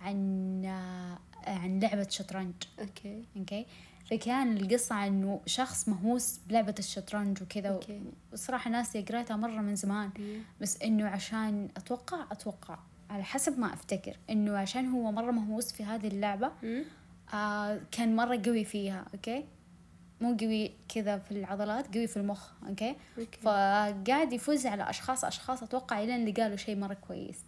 عن 0.02 0.62
آه، 0.66 1.18
عن 1.48 1.80
لعبة 1.80 2.08
شطرنج 2.10 2.54
okay. 2.80 3.24
okay؟ 3.38 3.66
فكان 4.12 4.58
القصة 4.58 4.96
عن 4.96 5.08
انه 5.08 5.42
شخص 5.46 5.90
مهووس 5.90 6.40
بلعبة 6.48 6.76
الشطرنج 6.80 7.42
وكذا. 7.42 7.80
وصراحة 8.34 8.70
ناسي 8.70 9.02
قريتها 9.02 9.38
مرة 9.38 9.62
من 9.62 9.76
زمان. 9.76 10.10
بس 10.62 10.82
إنه 10.82 11.08
عشان 11.08 11.70
أتوقع 11.78 12.26
أتوقع 12.32 12.78
على 13.10 13.24
حسب 13.24 13.60
ما 13.60 13.74
أفتكر 13.74 14.18
إنه 14.30 14.58
عشان 14.58 14.88
هو 14.90 15.12
مرة 15.12 15.32
مهووس 15.32 15.72
في 15.72 15.84
هذه 15.84 16.08
اللعبة. 16.08 16.52
مم. 16.64 16.84
آه 17.36 17.82
كان 17.92 18.16
مرة 18.16 18.42
قوي 18.46 18.66
فيها 18.66 19.06
okay؟ 19.14 19.46
مو 20.22 20.38
قوي 20.42 20.72
كذا 20.90 21.18
في 21.18 21.32
العضلات 21.32 21.96
قوي 21.96 22.08
في 22.08 22.18
المخ 22.18 22.52
okay؟ 22.68 22.96
okay. 23.18 23.40
فقاعد 23.42 24.34
يفوز 24.34 24.66
على 24.66 24.90
أشخاص 24.90 25.26
أشخاص 25.26 25.64
أتوقع 25.64 26.04
الين 26.04 26.16
اللي 26.16 26.32
قالوا 26.32 26.58
شيء 26.58 26.76
مرة 26.76 26.94
كويس. 26.94 27.40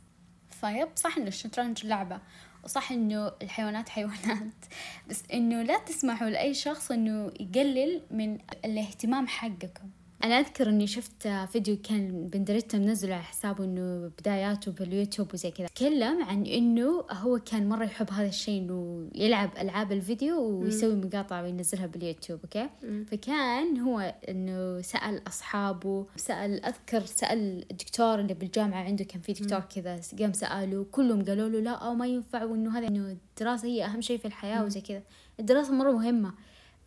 فطيب 0.49 0.87
صح 0.95 1.17
إنه 1.17 1.27
الشطرنج 1.27 1.85
لعبة؟ 1.85 2.19
وصح 2.63 2.91
إنه 2.91 3.31
الحيوانات 3.41 3.89
حيوانات. 3.89 4.65
بس 5.09 5.23
إنه 5.33 5.61
لا 5.61 5.77
تسمحوا 5.77 6.29
لأي 6.29 6.53
شخص 6.53 6.91
إنه 6.91 7.31
يقلل 7.39 8.01
من 8.11 8.37
الاهتمام 8.65 9.27
حقكم. 9.27 9.89
أنا 10.23 10.39
أذكر 10.39 10.69
إني 10.69 10.87
شفت 10.87 11.27
فيديو 11.27 11.77
كان 11.83 12.27
بندريتا 12.27 12.77
منزله 12.77 13.15
على 13.15 13.23
حسابه 13.23 13.63
إنه 13.63 14.11
بداياته 14.19 14.71
باليوتيوب 14.71 15.33
وزي 15.33 15.51
كذا. 15.51 15.67
تكلم 15.67 16.23
عن 16.23 16.45
إنه 16.45 17.05
هو 17.11 17.39
كان 17.39 17.69
مرة 17.69 17.85
يحب 17.85 18.11
هذا 18.11 18.27
الشيء 18.27 18.61
إنه 18.61 19.09
يلعب 19.15 19.49
ألعاب 19.57 19.91
الفيديو 19.91 20.41
ويسوي 20.41 20.95
مقاطع 20.95 21.41
وينزلها 21.41 21.85
باليوتيوب 21.85 22.39
okay؟ 22.43 22.69
فكان 23.05 23.79
هو 23.79 24.15
إنه 24.29 24.81
سأل 24.81 25.27
أصحابه 25.27 26.05
سأل 26.15 26.65
أذكر 26.65 27.05
سأل 27.05 27.65
الدكتور 27.71 28.19
اللي 28.19 28.33
بالجامعة 28.33 28.83
عنده 28.83 29.03
كان 29.03 29.21
في 29.21 29.33
دكتور 29.33 29.59
كذا 29.59 30.01
قام 30.19 30.33
ساله 30.33 30.85
كلهم 30.91 31.25
قالوا 31.25 31.49
له 31.49 31.59
لا 31.59 31.71
أو 31.71 31.93
ما 31.93 32.07
ينفع 32.07 32.43
وإنه 32.43 32.79
هذا 32.79 32.87
إنه 32.87 33.17
الدراسة 33.39 33.67
هي 33.67 33.85
أهم 33.85 34.01
شيء 34.01 34.17
في 34.17 34.25
الحياة 34.25 34.63
وزي 34.63 34.81
كذا. 34.81 35.03
الدراسة 35.39 35.73
مرة 35.73 35.91
مهمة. 35.91 36.33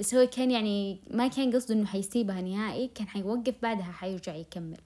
بس 0.00 0.14
هو 0.14 0.26
كان 0.26 0.50
يعني 0.50 0.99
ما 1.11 1.28
كان 1.28 1.54
قصده 1.54 1.75
إنه 1.75 1.87
حيسيبها 1.87 2.40
نهائي 2.40 2.90
كان 2.95 3.09
حيوقف 3.09 3.54
بعدها 3.62 3.92
حيرجع 3.92 4.35
يكمل. 4.35 4.80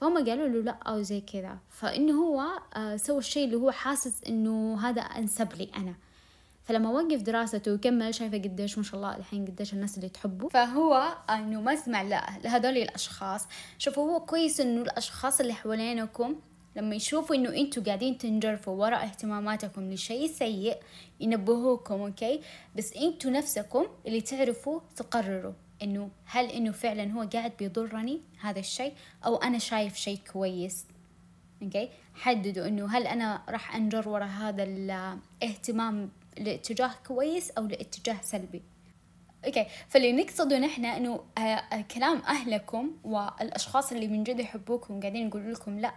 فهم 0.00 0.28
قالوا 0.28 0.48
له 0.48 0.62
لا 0.62 0.72
أو 0.72 1.02
زي 1.02 1.20
كذا. 1.20 1.58
فإنه 1.68 2.12
هو 2.12 2.42
آه 2.76 2.96
سوى 2.96 3.18
الشيء 3.18 3.44
اللي 3.44 3.56
هو 3.56 3.70
حاسس 3.70 4.24
إنه 4.28 4.80
هذا 4.88 5.00
أنسب 5.00 5.52
لي 5.52 5.70
أنا. 5.76 5.94
فلما 6.64 6.90
وقف 6.90 7.22
دراسته 7.22 7.74
وكمل 7.74 8.14
شايفة 8.14 8.38
قديش 8.38 8.78
ما 8.78 8.84
شاء 8.84 8.96
الله 8.96 9.16
الحين 9.16 9.46
قديش 9.46 9.72
الناس 9.72 9.96
اللي 9.96 10.08
تحبه. 10.08 10.48
فهو 10.48 11.14
إنه 11.30 11.60
ما 11.60 11.74
اسمع 11.74 12.02
لهذول 12.42 12.76
الأشخاص. 12.76 13.46
شوفوا 13.78 14.12
هو 14.12 14.20
كويس 14.20 14.60
إنه 14.60 14.82
الأشخاص 14.82 15.40
اللي 15.40 15.52
حوالينكم 15.52 16.40
لما 16.76 16.94
يشوفوا 16.94 17.36
إنه 17.36 17.50
أنتوا 17.50 17.82
قاعدين 17.82 18.18
تنجرفوا 18.18 18.72
وراء 18.72 19.04
اهتماماتكم 19.04 19.92
لشيء 19.92 20.26
سيء 20.26 20.76
ينبهوكم 21.20 22.00
okay 22.00 22.40
بس 22.76 22.92
أنتوا 22.92 23.30
نفسكم 23.30 23.86
اللي 24.06 24.20
تعرفوا 24.20 24.80
تقرروا 24.96 25.52
إنه 25.82 26.10
هل 26.24 26.46
إنه 26.46 26.72
فعلا 26.72 27.12
هو 27.12 27.28
قاعد 27.32 27.52
بيضرني 27.58 28.20
هذا 28.40 28.58
الشيء 28.58 28.92
أو 29.26 29.36
أنا 29.36 29.58
شايف 29.58 29.96
شيء 29.96 30.18
كويس 30.32 30.84
okay 31.62 31.88
حددوا 32.14 32.66
إنه 32.66 32.86
هل 32.86 33.06
أنا 33.06 33.42
راح 33.48 33.76
أنجر 33.76 34.08
وراء 34.08 34.28
هذا 34.28 34.62
الاهتمام 34.62 36.10
لاتجاه 36.38 36.90
كويس 37.06 37.50
أو 37.50 37.66
لاتجاه 37.66 38.16
سلبي. 38.22 38.62
أوكي. 39.46 39.66
فاللي 39.88 40.12
نقصده 40.12 40.58
نحن 40.58 40.84
إنه 40.84 41.24
آه 41.38 41.80
كلام 41.94 42.18
أهلكم 42.18 42.90
والأشخاص 43.04 43.92
اللي 43.92 44.08
من 44.08 44.24
جد 44.24 44.40
يحبوكم 44.40 45.00
قاعدين 45.00 45.26
يقولوا 45.26 45.52
لكم 45.52 45.78
لأ 45.78 45.94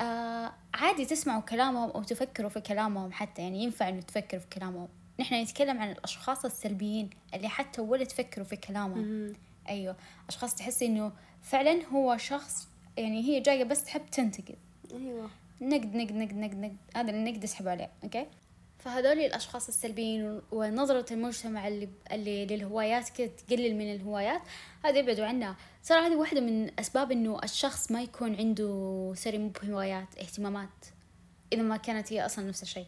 آه 0.00 0.52
عادي 0.74 1.04
تسمعوا 1.04 1.40
كلامهم 1.40 1.90
أو 1.90 2.02
تفكروا 2.02 2.50
في 2.50 2.60
كلامهم 2.60 3.12
حتى. 3.12 3.42
يعني 3.42 3.62
ينفع 3.64 3.88
إنه 3.88 4.00
تفكروا 4.00 4.42
في 4.42 4.48
كلامهم. 4.48 4.88
نحن 5.20 5.34
نتكلم 5.34 5.80
عن 5.80 5.90
الأشخاص 5.90 6.44
السلبيين 6.44 7.10
اللي 7.34 7.48
حتى 7.48 7.80
ولا 7.80 8.04
تفكروا 8.04 8.46
في 8.46 8.56
كلامهم. 8.56 9.32
أيوه. 9.68 9.96
أشخاص 10.28 10.54
تحسي 10.54 10.86
إنه 10.86 11.12
فعلا 11.42 11.86
هو 11.92 12.16
شخص 12.16 12.68
يعني 12.96 13.22
هي 13.22 13.40
جاية 13.40 13.64
بس 13.64 13.84
تحب 13.84 14.06
تنتقد. 14.06 14.56
أيوه. 14.92 15.30
نقد 15.60 15.96
نقد 15.96 16.12
نقد 16.12 16.34
نقد 16.36 16.54
نقد. 16.60 16.76
هذا 16.96 17.10
النقد 17.10 17.44
اسحب 17.44 17.68
عليه. 17.68 17.90
okay. 18.04 18.26
فهذول 18.84 19.18
الأشخاص 19.18 19.68
السلبيين 19.68 20.40
ونظرة 20.52 21.12
المجتمع 21.12 21.68
اللي, 21.68 21.88
اللي 22.12 22.46
للهوايات 22.46 23.08
كده 23.08 23.30
تقلل 23.48 23.76
من 23.76 23.92
الهوايات 23.94 24.40
هذا 24.84 24.98
يبعدوا 24.98 25.26
عنها 25.26 25.56
ترى 25.84 25.98
هذه 25.98 26.16
واحدة 26.16 26.40
من 26.40 26.80
أسباب 26.80 27.12
إنه 27.12 27.40
الشخص 27.44 27.92
ما 27.92 28.02
يكون 28.02 28.36
عنده 28.36 29.12
sorry 29.16 29.38
مو 29.38 29.48
بهوايات 29.48 30.18
اهتمامات 30.18 30.68
إذا 31.52 31.62
ما 31.62 31.76
كانت 31.76 32.12
هي 32.12 32.26
أصلا 32.26 32.48
نفس 32.48 32.62
الشيء. 32.62 32.86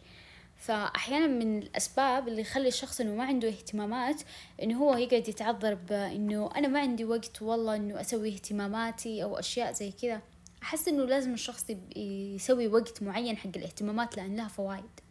فأحيانا 0.57 1.27
من 1.27 1.59
الأسباب 1.59 2.27
اللي 2.27 2.41
يخلي 2.41 2.67
الشخص 2.67 3.01
إنه 3.01 3.15
ما 3.15 3.25
عنده 3.25 3.47
اهتمامات 3.47 4.21
إنه 4.63 4.77
هو 4.77 4.97
يقعد 4.97 5.27
يتعذر 5.27 5.73
بإنه 5.73 6.49
أنا 6.55 6.67
ما 6.67 6.79
عندي 6.79 7.05
وقت 7.05 7.41
والله 7.41 7.75
إنه 7.75 8.01
أسوي 8.01 8.33
اهتماماتي 8.33 9.23
أو 9.23 9.39
أشياء 9.39 9.73
زي 9.73 9.91
كذا. 9.91 10.21
أحس 10.63 10.87
إنه 10.87 11.05
لازم 11.05 11.33
الشخص 11.33 11.65
يسوي 11.95 12.67
وقت 12.67 13.03
معين 13.03 13.37
حق 13.37 13.51
الاهتمامات 13.55 14.17
لأن 14.17 14.35
لها 14.35 14.47
فوائد. 14.47 15.06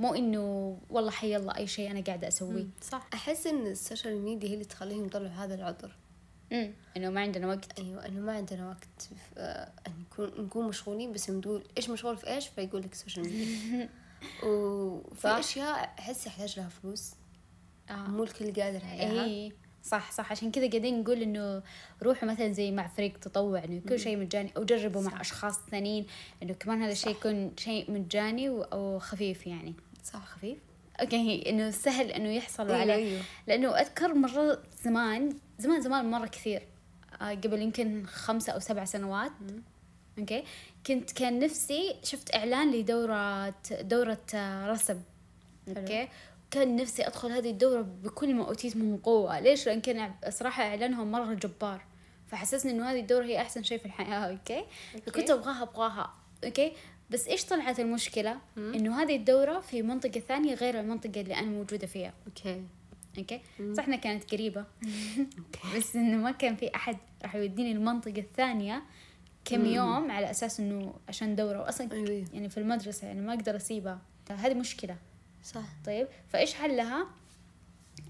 مو 0.00 0.14
إنه 0.14 0.78
والله 0.90 1.10
حي 1.10 1.36
الله 1.36 1.56
أي 1.56 1.66
شيء 1.66 1.90
أنا 1.90 2.00
قاعدة 2.00 2.28
أسويه. 2.28 2.66
صح. 2.82 3.08
أحس 3.14 3.46
إن 3.46 3.66
ال 3.66 3.74
social 3.74 4.22
media 4.22 4.48
هي 4.48 4.54
اللي 4.54 4.64
تخليهم 4.64 5.06
يطلعوا 5.06 5.28
هذا 5.28 5.54
العذر. 5.54 5.96
امم 6.52 6.72
إنه 6.96 7.10
ما 7.10 7.20
عندنا 7.20 7.46
وقت. 7.46 7.78
أيوه 7.78 8.06
إنه 8.06 8.20
ما 8.20 8.32
عندنا 8.32 8.68
وقت 8.68 9.08
نكون 10.00 10.44
نكون 10.44 10.68
مشغولين 10.68 11.12
بس 11.12 11.30
نقول 11.30 11.64
إيش 11.76 11.90
مشغول 11.90 12.16
في 12.16 12.26
إيش؟ 12.26 12.48
فيقول 12.48 12.82
لك 12.82 12.92
ال 12.92 12.97
social 12.97 13.24
media 13.24 13.88
وفي 14.44 15.28
أشياء 15.28 15.94
أحس 15.98 16.26
يحتاج 16.26 16.58
لها 16.58 16.68
فلوس. 16.68 17.10
آه. 17.90 17.94
مو 17.94 18.24
الكل 18.24 18.62
قادر 18.62 18.84
عليها. 18.84 19.24
إيه. 19.24 19.52
صح 19.82 20.12
صح. 20.12 20.30
عشان 20.32 20.50
كذا 20.50 20.68
قاعدين 20.68 21.00
نقول 21.00 21.22
إنه 21.22 21.62
روحوا 22.02 22.28
مثلا 22.28 22.52
زي 22.52 22.70
مع 22.70 22.88
فريق 22.88 23.18
تطوع 23.18 23.64
إنه 23.64 23.80
كل 23.88 23.98
شيء 23.98 24.16
مجاني 24.16 24.52
أو 24.56 24.64
جربوا 24.64 25.02
صح. 25.02 25.12
مع 25.12 25.20
أشخاص 25.20 25.58
ثانيين 25.70 26.06
إنه 26.42 26.54
كمان 26.54 26.82
هذا 26.82 26.92
الشيء 26.92 27.12
يكون 27.12 27.52
شيء 27.56 27.90
مجاني 27.90 28.48
أو 28.48 28.98
خفيف 28.98 29.46
يعني. 29.46 29.74
صح 30.12 30.26
خفيف. 30.26 30.58
أوكي 31.00 31.50
إنه 31.50 31.70
سهل 31.70 32.10
إنه 32.10 32.28
يحصل 32.28 32.66
أيوة 32.66 32.80
عليه. 32.80 32.94
أيوة. 32.94 33.22
لأنه 33.46 33.80
أذكر 33.80 34.14
مرة 34.14 34.62
زمان 34.82 35.36
زمان 35.58 35.80
زمان 35.80 36.10
مرة 36.10 36.26
كثير. 36.26 36.62
آه 37.20 37.30
قبل 37.30 37.62
يمكن 37.62 38.06
خمسة 38.06 38.52
أو 38.52 38.60
سبع 38.60 38.84
سنوات. 38.84 39.32
okay؟ 40.18 40.44
كنت 40.86 41.12
كان 41.12 41.38
نفسي 41.38 41.96
شفت 42.02 42.34
إعلان 42.34 42.70
لدورة 42.70 43.54
دورة 43.70 44.18
آه، 44.34 44.66
رسم 44.72 45.00
okay؟ 45.68 46.08
كان 46.50 46.76
نفسي 46.76 47.06
أدخل 47.06 47.32
هذه 47.32 47.50
الدورة 47.50 47.80
بكل 47.80 48.34
ما 48.34 48.48
أوتيت 48.48 48.76
من 48.76 48.96
قوة. 48.96 49.40
ليش؟ 49.40 49.66
لأن 49.66 49.80
كان 49.80 50.14
صراحة 50.28 50.62
إعلانهم 50.62 51.12
مرة 51.12 51.34
جبار. 51.34 51.84
فحسسني 52.26 52.72
إنه 52.72 52.90
هذه 52.90 53.00
الدورة 53.00 53.24
هي 53.24 53.40
أحسن 53.40 53.62
شيء 53.62 53.78
في 53.78 53.86
الحياة. 53.86 54.18
okay, 54.18 54.64
okay. 54.94 55.10
كنت 55.10 55.30
أبغاها 55.30 55.62
أبغاها. 55.62 56.14
okay؟ 56.44 56.72
بس 57.10 57.28
إيش 57.28 57.44
طلعت 57.44 57.80
المشكلة. 57.80 58.38
إنه 58.56 59.02
هذه 59.02 59.16
الدورة 59.16 59.60
في 59.60 59.82
منطقة 59.82 60.20
ثانية 60.20 60.54
غير 60.54 60.80
المنطقة 60.80 61.20
اللي 61.20 61.34
أنا 61.34 61.46
موجودة 61.46 61.86
فيها. 61.86 62.12
okay. 62.26 62.62
okay؟ 63.18 63.40
صح 63.76 63.86
إنها 63.86 63.96
كانت 63.98 64.34
قريبة. 64.34 64.64
بس 65.76 65.96
إنه 65.96 66.16
ما 66.16 66.30
كان 66.30 66.56
في 66.56 66.74
أحد 66.74 66.96
راح 67.22 67.34
يوديني 67.34 67.72
المنطقة 67.72 68.18
الثانية 68.20 68.82
كم. 69.44 69.66
يوم 69.66 70.10
على 70.10 70.30
أساس 70.30 70.60
إنه 70.60 70.94
عشان 71.08 71.36
دورة. 71.36 71.60
واصلا 71.62 71.92
أيوة. 71.92 72.26
يعني 72.32 72.48
في 72.48 72.58
المدرسة 72.58 73.06
يعني 73.06 73.20
ما 73.20 73.34
أقدر 73.34 73.56
أسيبها. 73.56 73.98
هذه 74.30 74.54
مشكلة. 74.54 74.96
صح. 75.44 75.64
طيب؟ 75.86 76.08
فإيش 76.28 76.54
حلها؟ 76.54 77.06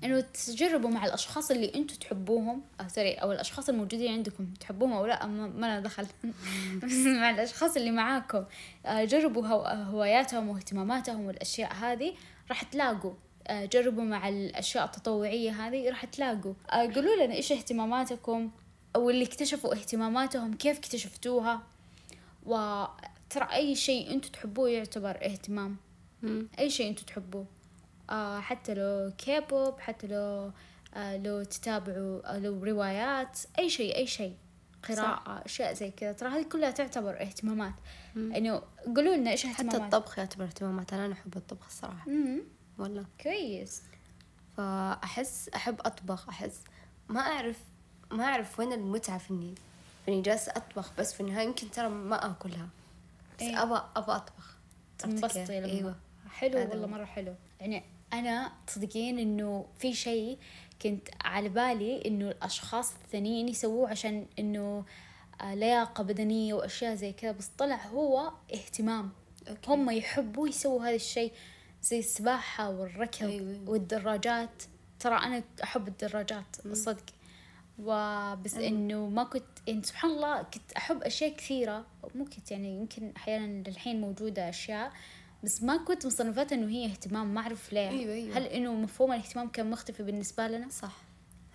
إنه 0.05 0.21
تجربوا 0.21 0.91
مع 0.91 1.07
الأشخاص 1.07 1.51
اللي 1.51 1.75
أنتم 1.75 1.97
تحبوهم. 1.97 2.63
أو 2.81 2.89
سوري 2.89 3.15
أو 3.15 3.33
الأشخاص 3.33 3.69
الموجودين 3.69 4.13
عندكم 4.13 4.55
تحبوهم 4.61 4.93
أو 4.93 5.07
لا 5.07 5.27
ما, 5.27 5.47
لنا 5.49 5.81
دخل. 5.81 6.07
بس 6.83 6.93
مع 7.21 7.31
الأشخاص 7.31 7.77
اللي 7.77 7.91
معاكم. 7.91 8.45
آه، 8.87 9.05
جربوا 9.05 9.47
هواياتهم 9.47 10.49
واهتماماتهم 10.49 11.27
والأشياء 11.27 11.75
هذه 11.75 12.15
راح 12.49 12.63
تلاقوا. 12.63 13.13
آه، 13.47 13.65
جربوا 13.65 14.05
مع 14.05 14.29
الأشياء 14.29 14.85
التطوعية 14.85 15.51
هذه 15.51 15.89
راح 15.89 16.05
تلاقوا. 16.05 16.55
آه، 16.73 16.93
قولوا 16.95 17.25
لنا 17.25 17.35
إيش 17.35 17.53
اهتماماتكم 17.53 18.51
أو 18.97 19.11
اللي 19.11 19.25
اكتشفوا 19.25 19.75
اهتماماتهم 19.75 20.55
كيف 20.55 20.79
اكتشفتوها؟ 20.79 21.63
وترى 22.47 23.49
أي 23.53 23.75
شيء 23.75 24.11
أنتم 24.15 24.29
تحبوه 24.29 24.69
يعتبر 24.69 25.25
اهتمام. 25.25 25.77
أي 26.59 26.71
شيء 26.71 26.89
أنتم 26.89 27.05
تحبوه. 27.05 27.56
آه 28.11 28.41
حتى 28.41 28.75
لو 28.75 29.13
كيبوب 29.19 29.81
حتى 29.81 30.07
لو 30.07 30.53
آه 30.95 31.17
لو 31.17 31.43
تتابعوا 31.43 32.35
آه 32.35 32.39
لو 32.39 32.65
روايات 32.65 33.39
أي 33.59 33.71
شيء 33.71 33.97
أي 33.97 34.07
شيء 34.07 34.37
قراءة. 34.89 35.45
أشياء 35.45 35.73
زي 35.73 35.91
كذا 35.91 36.13
ترى 36.13 36.29
هذه 36.29 36.43
كلها 36.43 36.71
تعتبر 36.71 37.21
اهتمامات. 37.23 37.75
إنه 38.17 38.63
قولوا 38.97 39.17
لنا 39.17 39.31
إيش 39.31 39.47
اهتمامات 39.47 39.75
حتى 39.75 39.85
الطبخ 39.85 40.19
يعتبر 40.19 40.45
اهتمامات 40.45 40.93
أنا 40.93 41.13
أحب 41.13 41.37
الطبخ 41.37 41.67
الصراحة. 41.67 42.11
مم. 42.11 42.41
والله. 42.79 43.05
كويس. 43.21 43.83
فأحس 44.57 45.49
أحب 45.49 45.81
أطبخ 45.81 46.29
أحس. 46.29 46.61
ما 47.09 47.21
أعرف 47.21 47.59
ما 48.11 48.25
أعرف 48.25 48.61
وين 48.61 48.73
المتعة 48.73 49.19
في 49.19 49.31
إني 49.31 49.55
إني 50.09 50.23
جالسة 50.23 50.53
أطبخ 50.57 50.93
بس 50.99 51.13
في 51.13 51.21
النهاية 51.21 51.47
يمكن 51.47 51.71
ترى 51.71 51.89
ما 51.89 52.31
آكلها. 52.31 52.69
بس. 53.39 53.43
أبى 53.43 53.81
أبى 53.97 54.13
أطبخ. 54.13 54.57
تنبسطي 54.99 55.61
لما 55.61 55.67
أيوة. 55.73 55.95
حلو 56.31 56.59
والله 56.59 56.87
مرة 56.87 57.05
حلو. 57.05 57.35
يعني 57.61 57.83
أنا 58.13 58.53
تصدقين 58.67 59.19
إنه 59.19 59.67
في 59.79 59.95
شيء 59.95 60.39
كنت 60.83 61.09
على 61.25 61.49
بالي 61.49 62.03
إنه 62.07 62.29
الأشخاص 62.29 62.95
الثانيين 62.95 63.49
يسووه 63.49 63.91
عشان 63.91 64.27
إنه 64.39 64.85
آه، 65.41 65.55
لياقة 65.55 66.05
بدنية 66.05 66.55
وأشياء 66.55 66.95
زي 66.95 67.13
كذا 67.13 67.33
بس 67.33 67.51
طلع 67.59 67.87
هو 67.87 68.33
اهتمام 68.55 69.11
أوكي. 69.49 69.71
هم 69.71 69.91
يحبوا 69.91 70.49
يسووا 70.49 70.83
هذا 70.83 70.95
الشيء 70.95 71.33
زي 71.83 71.99
السباحة 71.99 72.71
والركض 72.71 73.27
أيوة. 73.27 73.61
والدراجات 73.67 74.63
ترى 75.01 75.17
أنا 75.17 75.43
أحب 75.63 75.89
الدراجات 75.89 76.57
الصدق 76.67 77.05
وبس 77.79 78.55
أيوة. 78.55 78.69
إنه 78.69 79.09
ما 79.09 79.25
كنت 79.25 79.45
يعني 79.67 79.83
سبحان 79.83 80.11
الله 80.11 80.43
كنت 80.43 80.73
أحب 80.77 81.03
أشياء 81.03 81.37
كثيرة 81.37 81.87
مو 82.15 82.25
كنت 82.25 82.51
يعني 82.51 82.77
يمكن 82.77 83.13
أحيانا 83.17 83.69
للحين 83.69 84.01
موجودة 84.01 84.49
أشياء 84.49 84.93
بس 85.45 85.63
ما 85.63 85.77
كنت 85.77 86.07
مصنفاتها 86.07 86.57
إنه 86.57 86.69
هي 86.69 86.87
اهتمام 86.87 87.35
ما 87.35 87.41
أعرف 87.41 87.73
ليه. 87.73 87.89
أيوة 87.89 88.15
أيوة. 88.15 88.39
هل 88.39 88.43
إنه 88.43 88.75
مفهوم 88.75 89.13
الاهتمام 89.13 89.49
كان 89.49 89.71
مختفي 89.71 90.03
بالنسبة 90.03 90.49
لنا؟ 90.49 90.69
صح. 90.69 90.97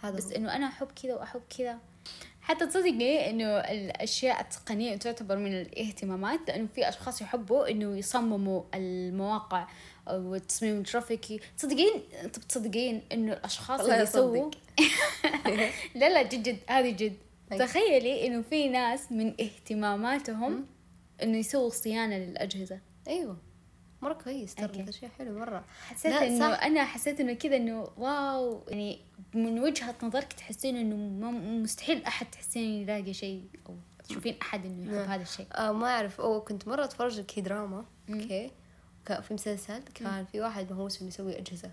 هذا 0.02 0.16
بس. 0.16 0.32
إنه 0.32 0.56
أنا 0.56 0.68
أحب 0.68 0.88
كذا 1.04 1.14
وأحب 1.16 1.42
كذا. 1.58 1.80
حتى 2.42 2.68
تصدقي 2.68 3.30
إنه 3.30 3.46
الأشياء 3.46 4.42
التقنية 4.42 4.96
تعتبر 4.96 5.38
من 5.38 5.62
الاهتمامات 5.62 6.40
لأنه 6.48 6.68
في 6.76 6.90
أشخاص 6.90 7.22
يحبوا 7.22 7.72
إنه 7.72 7.98
يصمموا 7.98 8.64
المواقع 8.76 9.68
والتصميم 10.08 10.78
الجرافيكي. 10.78 11.40
تصدقين 11.58 12.04
طب 12.34 12.42
تصدقين 12.42 13.02
إنه 13.12 13.34
الأشخاص 13.34 13.80
اللي 13.82 14.04
يسووا؟ 14.04 14.52
لا 15.96 16.10
لا 16.10 16.22
جد 16.24 16.44
جد 16.44 16.60
هذه 16.68 16.92
جد. 16.92 17.18
تخيلي 17.60 18.28
إنه 18.28 18.42
في 18.42 18.70
ناس 18.70 19.12
من 19.12 19.28
اهتماماتهم 19.42 20.66
إنه 21.24 21.38
يسووا 21.38 21.70
صيانة 21.70 22.18
للأجهزة. 22.18 22.80
أيوه. 23.08 23.38
مرة 24.02 24.14
كويس 24.14 24.56
ترى 24.56 24.82
هذا 24.82 24.92
شيء 24.92 25.10
حلو 25.10 25.40
مرة. 25.40 25.64
حسيت 25.90 26.14
إنه 26.14 26.46
أنا 26.46 26.86
حسيت 26.86 27.20
إنه 27.20 27.34
كذا 27.34 27.56
إنه 27.56 27.88
wow 27.98 28.64
يعني 28.68 29.00
من 29.34 29.60
وجهة 29.60 29.96
نظرك 30.04 30.34
تحسين 30.34 30.78
إنه 30.78 31.32
مستحيل 31.32 32.04
أحد 32.04 32.32
تحسين 32.32 32.82
يلاقي 32.82 33.14
شيء 33.14 33.44
أو 33.70 33.76
تشوفين 34.10 34.36
أحد 34.42 34.66
إنه 34.66 34.84
يحب 34.84 34.94
نعم. 34.94 35.10
هذا 35.10 35.22
الشيء. 35.22 35.48
آه 35.54 35.72
ما 35.72 35.88
أعرف. 35.88 36.22
أو 36.22 36.42
كنت 36.42 36.68
مرة 36.68 36.84
أتفرج 36.84 37.22
K-drama 37.22 37.86
okay. 38.10 38.52
كان 39.06 39.22
في 39.22 39.34
مسلسل 39.34 39.84
كان 39.96 40.26
في 40.26 40.42
واحد 40.42 40.72
مهووس 40.72 41.02
انه 41.02 41.08
يسوي 41.08 41.40
أجهزة. 41.40 41.72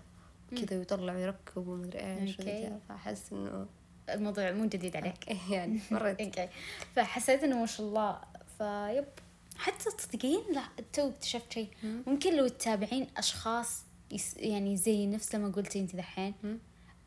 كذا 0.51 0.77
ويطلع 0.77 1.13
ويركب 1.13 1.67
ومدري 1.67 1.99
إيش 1.99 2.35
فأحس 2.89 3.33
إنه 3.33 3.67
الموضوع 4.09 4.51
مو 4.51 4.65
جديد 4.65 4.95
عليك. 4.95 5.27
يعني 5.51 5.79
مرة 5.91 6.09
okay. 6.21 6.49
فحسيت 6.95 7.43
إنه 7.43 7.59
ما 7.59 7.65
شاء 7.65 7.87
الله. 7.87 8.21
فطيب. 8.57 9.05
حتى 9.59 9.91
تصدقين 9.91 10.39
لا 10.53 10.63
تو 10.93 11.09
اكتشفت 11.09 11.53
شيء. 11.53 11.69
ممكن 11.83 12.37
لو 12.37 12.47
تتابعين 12.47 13.07
أشخاص 13.17 13.83
yes 14.11 14.37
يعني 14.37 14.77
زي 14.77 15.05
نفس 15.07 15.35
لما 15.35 15.51
قلتي 15.51 15.79
انت 15.79 15.95
دحين 15.95 16.33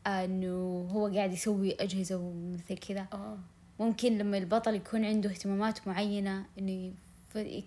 إنه 0.07 0.87
هو 0.91 1.07
قاعد 1.07 1.33
يسوي 1.33 1.75
أجهزة 1.79 2.17
ومثل 2.17 2.77
كذا. 2.77 3.07
آه. 3.13 3.37
ممكن 3.79 4.17
لما 4.17 4.37
البطل 4.37 4.75
يكون 4.75 5.05
عنده 5.05 5.29
اهتمامات 5.29 5.87
معينة 5.87 6.45
إنه 6.59 6.93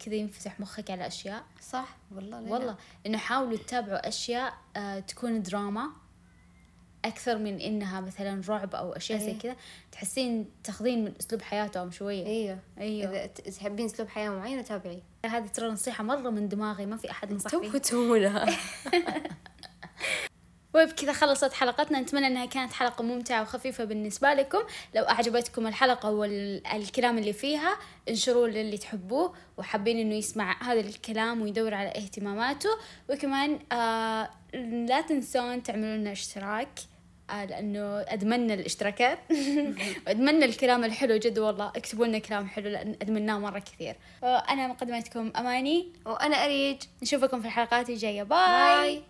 كذا 0.04 0.14
ينفتح 0.14 0.60
مخك 0.60 0.90
على 0.90 1.06
أشياء. 1.06 1.44
صح 1.60 1.96
والله 2.14 2.52
والله 2.52 2.76
إنه 3.06 3.18
حاولوا 3.18 3.56
تتابعوا 3.56 4.08
أشياء 4.08 4.54
آه 4.76 5.00
تكون 5.00 5.42
دراما. 5.42 5.90
أكثر 7.06 7.38
من 7.38 7.60
إنها 7.60 8.00
مثلا 8.00 8.42
رعب 8.48 8.74
أو 8.74 8.92
أشياء 8.92 9.20
أيه. 9.20 9.26
زي 9.26 9.34
كذا 9.34 9.56
تحسين 9.92 10.50
تاخذين 10.64 11.04
من 11.04 11.12
أسلوب 11.20 11.42
حياتهم 11.42 11.90
شوية. 11.90 12.26
أيوه 12.26 12.58
أيوه 12.78 13.10
إذا 13.10 13.26
تحبين 13.26 13.86
أسلوب 13.86 14.08
حياة 14.08 14.30
معينة 14.30 14.62
تابعي. 14.62 15.02
هذه 15.26 15.46
ترى 15.46 15.68
نصيحة 15.68 16.04
مرة 16.04 16.30
من 16.30 16.48
دماغي 16.48 16.86
ما 16.86 16.96
في 16.96 17.10
أحد 17.10 17.32
نصح 17.32 17.50
فيها 17.50 17.72
تو 17.72 17.78
تسوونها 17.78 18.46
وبكذا 20.76 21.12
خلصت 21.12 21.52
حلقتنا 21.52 22.00
نتمنى 22.00 22.26
إنها 22.26 22.46
كانت 22.46 22.72
حلقة 22.72 23.04
ممتعة 23.04 23.42
وخفيفة 23.42 23.84
بالنسبة 23.84 24.34
لكم. 24.34 24.58
لو 24.94 25.02
أعجبتكم 25.02 25.66
الحلقة 25.66 26.10
والكلام 26.10 27.18
اللي 27.18 27.32
فيها 27.32 27.76
انشروا 28.08 28.48
للي 28.48 28.78
تحبوه. 28.78 29.34
وحابين 29.56 29.98
إنه 29.98 30.14
يسمع 30.14 30.62
هذا 30.62 30.80
الكلام 30.80 31.42
ويدور 31.42 31.74
على 31.74 31.88
اهتماماته. 31.88 32.70
وكمان 33.10 33.58
آه 33.72 34.30
لا 34.88 35.00
تنسون 35.00 35.62
تعملوا 35.62 35.96
لنا 35.96 36.12
اشتراك. 36.12 36.78
لأنه 37.30 38.00
ادمنا 38.00 38.54
الاشتراكات. 38.54 39.18
وادمنا 40.06 40.44
الكلام 40.44 40.84
الحلو 40.84 41.16
جد 41.16 41.38
والله. 41.38 41.68
اكتبوا 41.76 42.06
لنا 42.06 42.18
كلام 42.18 42.48
حلو 42.48 42.68
لأن 42.68 42.96
أدمناه 43.02 43.38
مرة 43.38 43.58
كثير. 43.58 43.96
أنا 44.22 44.66
مقدمتكم 44.66 45.32
أماني. 45.36 45.88
وأنا 46.06 46.44
أريج. 46.44 46.76
نشوفكم 47.02 47.40
في 47.40 47.46
الحلقات 47.46 47.90
الجاية. 47.90 48.22
باي, 48.22 48.76
باي. 48.82 49.02